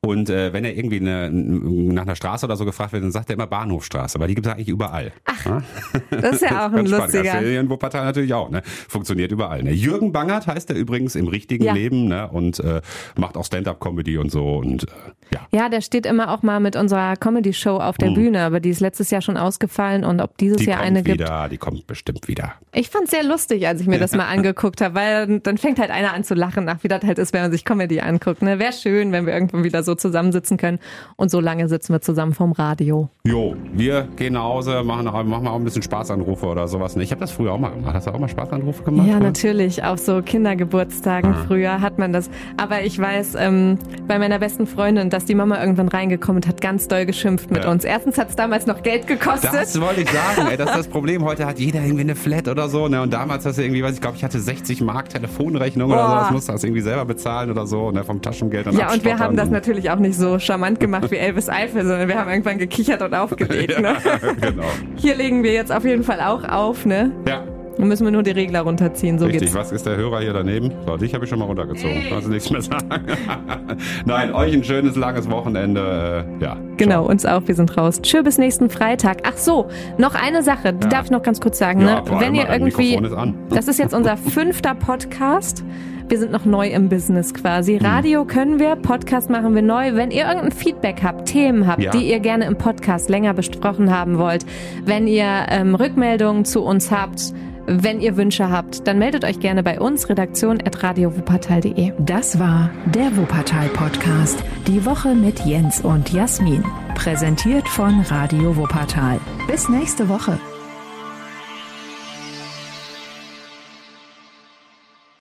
Und 0.00 0.30
äh, 0.30 0.52
wenn 0.52 0.64
er 0.64 0.74
irgendwie 0.74 1.00
eine, 1.00 1.30
nach 1.30 2.02
einer 2.02 2.16
Straße 2.16 2.46
oder 2.46 2.56
so 2.56 2.64
gefragt 2.64 2.92
wird, 2.92 3.04
dann 3.04 3.12
sagt 3.12 3.30
er 3.30 3.34
immer 3.34 3.46
Bahnhofstraße, 3.46 4.18
weil 4.18 4.28
die 4.28 4.34
gibt 4.34 4.46
es 4.46 4.52
eigentlich 4.52 4.68
überall. 4.68 5.12
Ach, 5.26 5.62
Das 6.10 6.36
ist 6.36 6.42
ja 6.42 6.66
auch 6.66 6.72
ein 6.72 6.86
lustiger. 6.86 7.09
Das 7.12 7.26
ist 7.26 7.38
hier 7.48 7.60
in 7.60 7.70
Wuppertal 7.70 8.04
natürlich 8.04 8.34
auch, 8.34 8.50
ne? 8.50 8.62
Funktioniert 8.88 9.32
überall. 9.32 9.62
Ne? 9.62 9.72
Jürgen 9.72 10.12
Bangert 10.12 10.46
heißt 10.46 10.70
er 10.70 10.76
übrigens 10.76 11.14
im 11.14 11.28
richtigen 11.28 11.64
Ja. 11.64 11.72
Leben, 11.72 12.08
ne? 12.08 12.28
Und 12.28 12.58
äh, 12.60 12.80
macht 13.16 13.36
auch 13.36 13.44
Stand-up-Comedy 13.44 14.18
und 14.18 14.30
so 14.30 14.56
und 14.56 14.84
äh, 14.84 14.86
ja. 15.32 15.40
Ja, 15.52 15.68
der 15.68 15.80
steht 15.80 16.06
immer 16.06 16.32
auch 16.32 16.42
mal 16.42 16.60
mit 16.60 16.76
unserer 16.76 17.16
Comedy-Show 17.16 17.76
auf 17.78 17.96
der 17.98 18.10
Bühne, 18.10 18.42
aber 18.42 18.60
die 18.60 18.70
ist 18.70 18.80
letztes 18.80 19.10
Jahr 19.10 19.20
schon 19.22 19.36
ausgefallen 19.36 20.04
und 20.04 20.20
ob 20.20 20.36
dieses 20.38 20.58
Die 20.58 20.64
Jahr 20.66 20.78
kommt 20.78 20.86
eine 20.88 21.02
gibt. 21.02 21.20
wieder, 21.20 21.48
die 21.48 21.58
kommt 21.58 21.86
bestimmt 21.86 22.28
wieder. 22.28 22.52
Ich 22.72 22.88
fand's 22.90 23.10
sehr 23.10 23.22
lustig, 23.24 23.66
als 23.66 23.80
ich 23.80 23.86
mir 23.86 23.98
das 23.98 24.12
mal 24.12 24.26
angeguckt 24.28 24.80
habe, 24.80 24.94
weil 24.94 25.40
dann- 25.40 25.58
fängt 25.58 25.78
halt 25.78 25.90
einer 25.90 26.14
an 26.14 26.24
zu 26.24 26.34
lachen, 26.34 26.64
nach 26.64 26.82
wie 26.82 26.88
das 26.88 27.02
halt 27.04 27.18
ist, 27.18 27.32
wenn 27.32 27.42
man 27.42 27.50
sich 27.52 27.64
Comedy 27.64 28.00
anguckt. 28.00 28.42
Ne? 28.42 28.58
Wäre 28.58 28.72
schön, 28.72 29.12
wenn 29.12 29.26
wir 29.26 29.34
irgendwann 29.34 29.62
wieder 29.64 29.82
so 29.82 29.94
zusammensitzen 29.94 30.56
können. 30.56 30.78
Und 31.16 31.30
so 31.30 31.38
lange 31.40 31.68
sitzen 31.68 31.92
wir 31.92 32.00
zusammen 32.00 32.32
vom 32.34 32.52
Radio. 32.52 33.08
Jo, 33.24 33.54
wir 33.72 34.08
gehen 34.16 34.32
nach 34.34 34.42
Hause, 34.44 34.82
machen, 34.84 35.04
noch, 35.04 35.22
machen 35.24 35.46
auch 35.48 35.56
ein 35.56 35.64
bisschen 35.64 35.82
Spaßanrufe 35.82 36.46
oder 36.46 36.66
sowas. 36.68 36.96
Ne? 36.96 37.02
Ich 37.02 37.10
habe 37.10 37.20
das 37.20 37.30
früher 37.30 37.52
auch 37.52 37.58
mal 37.58 37.70
gemacht. 37.70 37.94
Hast 37.94 38.06
du 38.06 38.10
auch 38.12 38.18
mal 38.18 38.28
Spaßanrufe 38.28 38.82
gemacht? 38.84 39.06
Ja, 39.08 39.20
natürlich. 39.20 39.84
Auf 39.84 39.98
so 39.98 40.22
Kindergeburtstagen 40.22 41.34
früher 41.46 41.80
hat 41.80 41.98
man 41.98 42.12
das. 42.12 42.30
Aber 42.56 42.82
ich 42.82 42.98
weiß 42.98 43.34
ähm, 43.38 43.78
bei 44.06 44.18
meiner 44.18 44.38
besten 44.38 44.66
Freundin, 44.66 45.10
dass 45.10 45.19
die 45.24 45.34
Mama 45.34 45.60
irgendwann 45.60 45.88
reingekommen 45.88 46.42
und 46.42 46.48
hat 46.48 46.60
ganz 46.60 46.88
doll 46.88 47.06
geschimpft 47.06 47.50
mit 47.50 47.64
Ja. 47.64 47.70
uns. 47.70 47.84
Erstens 47.84 48.18
hat's 48.18 48.36
damals 48.36 48.66
noch 48.66 48.82
Geld 48.82 49.06
gekostet. 49.06 49.50
Das 49.52 49.80
wollte 49.80 50.02
ich 50.02 50.10
sagen, 50.10 50.48
ey, 50.50 50.56
das 50.56 50.70
ist 50.70 50.76
das 50.78 50.88
Problem. 50.96 51.24
Heute 51.24 51.46
hat 51.46 51.58
jeder 51.58 51.80
irgendwie 51.82 52.02
eine 52.02 52.14
Flat 52.14 52.48
oder 52.48 52.68
so. 52.68 52.88
Ne? 52.88 53.00
Und 53.02 53.12
damals 53.12 53.44
hast 53.46 53.58
du 53.58 53.62
irgendwie, 53.62 53.82
weiß 53.82 53.94
ich 53.94 54.00
glaube, 54.00 54.16
ich 54.16 54.24
hatte 54.24 54.38
60 54.40 54.80
Mark 54.80 55.08
Telefonrechnung 55.10 55.90
oder 55.90 56.08
so. 56.08 56.14
Das 56.16 56.30
musst 56.30 56.48
du 56.48 56.52
das 56.52 56.64
irgendwie 56.64 56.82
selber 56.82 57.04
bezahlen 57.04 57.50
oder 57.50 57.66
so, 57.66 57.90
ne? 57.90 58.04
vom 58.04 58.20
Taschengeld. 58.22 58.66
Und 58.66 58.78
Ja, 58.78 58.92
und 58.92 59.04
wir 59.04 59.18
haben 59.18 59.36
das 59.36 59.50
natürlich 59.50 59.90
auch 59.90 59.98
nicht 59.98 60.16
so 60.16 60.38
charmant 60.38 60.80
gemacht 60.80 61.10
wie 61.10 61.16
Elvis 61.16 61.48
Eifel, 61.48 61.82
sondern 61.86 62.08
wir 62.08 62.18
haben 62.18 62.30
irgendwann 62.30 62.58
gekichert 62.58 63.02
und 63.02 63.14
aufgelegt. 63.20 63.80
Ne? 63.80 63.96
genau. 64.40 64.64
Hier 64.96 65.14
legen 65.14 65.42
wir 65.42 65.52
jetzt 65.52 65.72
auf 65.72 65.84
jeden 65.84 66.04
Fall 66.04 66.20
auch 66.20 66.44
auf, 66.44 66.86
ne? 66.86 67.12
Ja, 67.28 67.44
Dann 67.78 67.88
müssen 67.88 68.04
wir 68.04 68.10
nur 68.10 68.22
die 68.22 68.32
Regler 68.32 68.60
runterziehen. 68.62 69.18
So 69.18 69.24
Richtig, 69.24 69.42
geht's. 69.42 69.54
was 69.54 69.72
ist 69.72 69.86
der 69.86 69.96
Hörer 69.96 70.20
hier 70.20 70.32
daneben? 70.34 70.72
So, 70.86 70.96
dich 70.96 71.14
habe 71.14 71.24
ich 71.24 71.30
schon 71.30 71.38
mal 71.38 71.46
runtergezogen. 71.46 72.02
Kannst 72.10 72.26
du 72.26 72.30
nichts 72.32 72.50
mehr 72.50 72.60
sagen. 72.60 73.06
Nein, 74.04 74.34
euch 74.34 74.52
ein 74.52 74.62
schönes, 74.64 74.96
langes 74.96 75.30
Wochenende. 75.30 76.24
Äh, 76.40 76.44
ja. 76.44 76.56
Genau, 76.76 77.06
uns 77.06 77.24
auch, 77.24 77.42
wir 77.46 77.54
sind 77.54 77.76
raus. 77.78 78.02
Tschö, 78.02 78.22
bis 78.22 78.36
nächsten 78.38 78.68
Freitag. 78.70 79.22
Ach 79.24 79.36
so, 79.36 79.68
noch 79.98 80.14
eine 80.14 80.42
Sache, 80.42 80.72
die 80.74 80.84
Ja. 80.84 80.88
darf 80.90 81.04
ich 81.06 81.10
noch 81.10 81.22
ganz 81.22 81.40
kurz 81.40 81.58
sagen. 81.58 81.80
Ja, 81.80 82.02
ne? 82.02 82.04
Wenn 82.18 82.34
ihr 82.34 82.48
irgendwie, 82.48 82.96
Mikrofon 82.96 83.04
ist 83.04 83.12
an. 83.14 83.34
das 83.50 83.68
ist 83.68 83.78
jetzt 83.78 83.94
unser 83.94 84.16
fünfter 84.16 84.74
Podcast. 84.74 85.64
Wir 86.10 86.18
sind 86.18 86.32
noch 86.32 86.44
neu 86.44 86.66
im 86.68 86.88
Business 86.88 87.32
quasi. 87.32 87.78
Hm. 87.78 87.86
Radio 87.86 88.24
können 88.24 88.58
wir, 88.58 88.74
Podcast 88.74 89.30
machen 89.30 89.54
wir 89.54 89.62
neu. 89.62 89.94
Wenn 89.94 90.10
ihr 90.10 90.26
irgendein 90.26 90.50
Feedback 90.50 91.02
habt, 91.04 91.26
Themen 91.28 91.68
habt, 91.68 91.80
Ja. 91.80 91.92
die 91.92 92.10
ihr 92.10 92.18
gerne 92.18 92.46
im 92.46 92.56
Podcast 92.58 93.08
länger 93.08 93.32
besprochen 93.32 93.96
haben 93.96 94.18
wollt, 94.18 94.44
wenn 94.84 95.06
ihr 95.06 95.46
ähm, 95.48 95.76
Rückmeldungen 95.76 96.44
zu 96.44 96.62
uns 96.64 96.90
habt, 96.90 97.32
wenn 97.66 98.00
ihr 98.00 98.16
Wünsche 98.16 98.50
habt, 98.50 98.88
dann 98.88 98.98
meldet 98.98 99.24
euch 99.24 99.38
gerne 99.38 99.62
bei 99.62 99.78
uns, 99.80 100.08
redaktion.radiowuppertal.de. 100.08 101.92
Das 102.00 102.40
war 102.40 102.70
der 102.86 103.16
Wuppertal-Podcast. 103.16 104.42
Die 104.66 104.84
Woche 104.84 105.14
mit 105.14 105.38
Jens 105.46 105.80
und 105.80 106.12
Jasmin. 106.12 106.64
Präsentiert 106.96 107.68
von 107.68 108.00
Radio 108.08 108.56
Wuppertal. 108.56 109.20
Bis 109.46 109.68
nächste 109.68 110.08
Woche. 110.08 110.40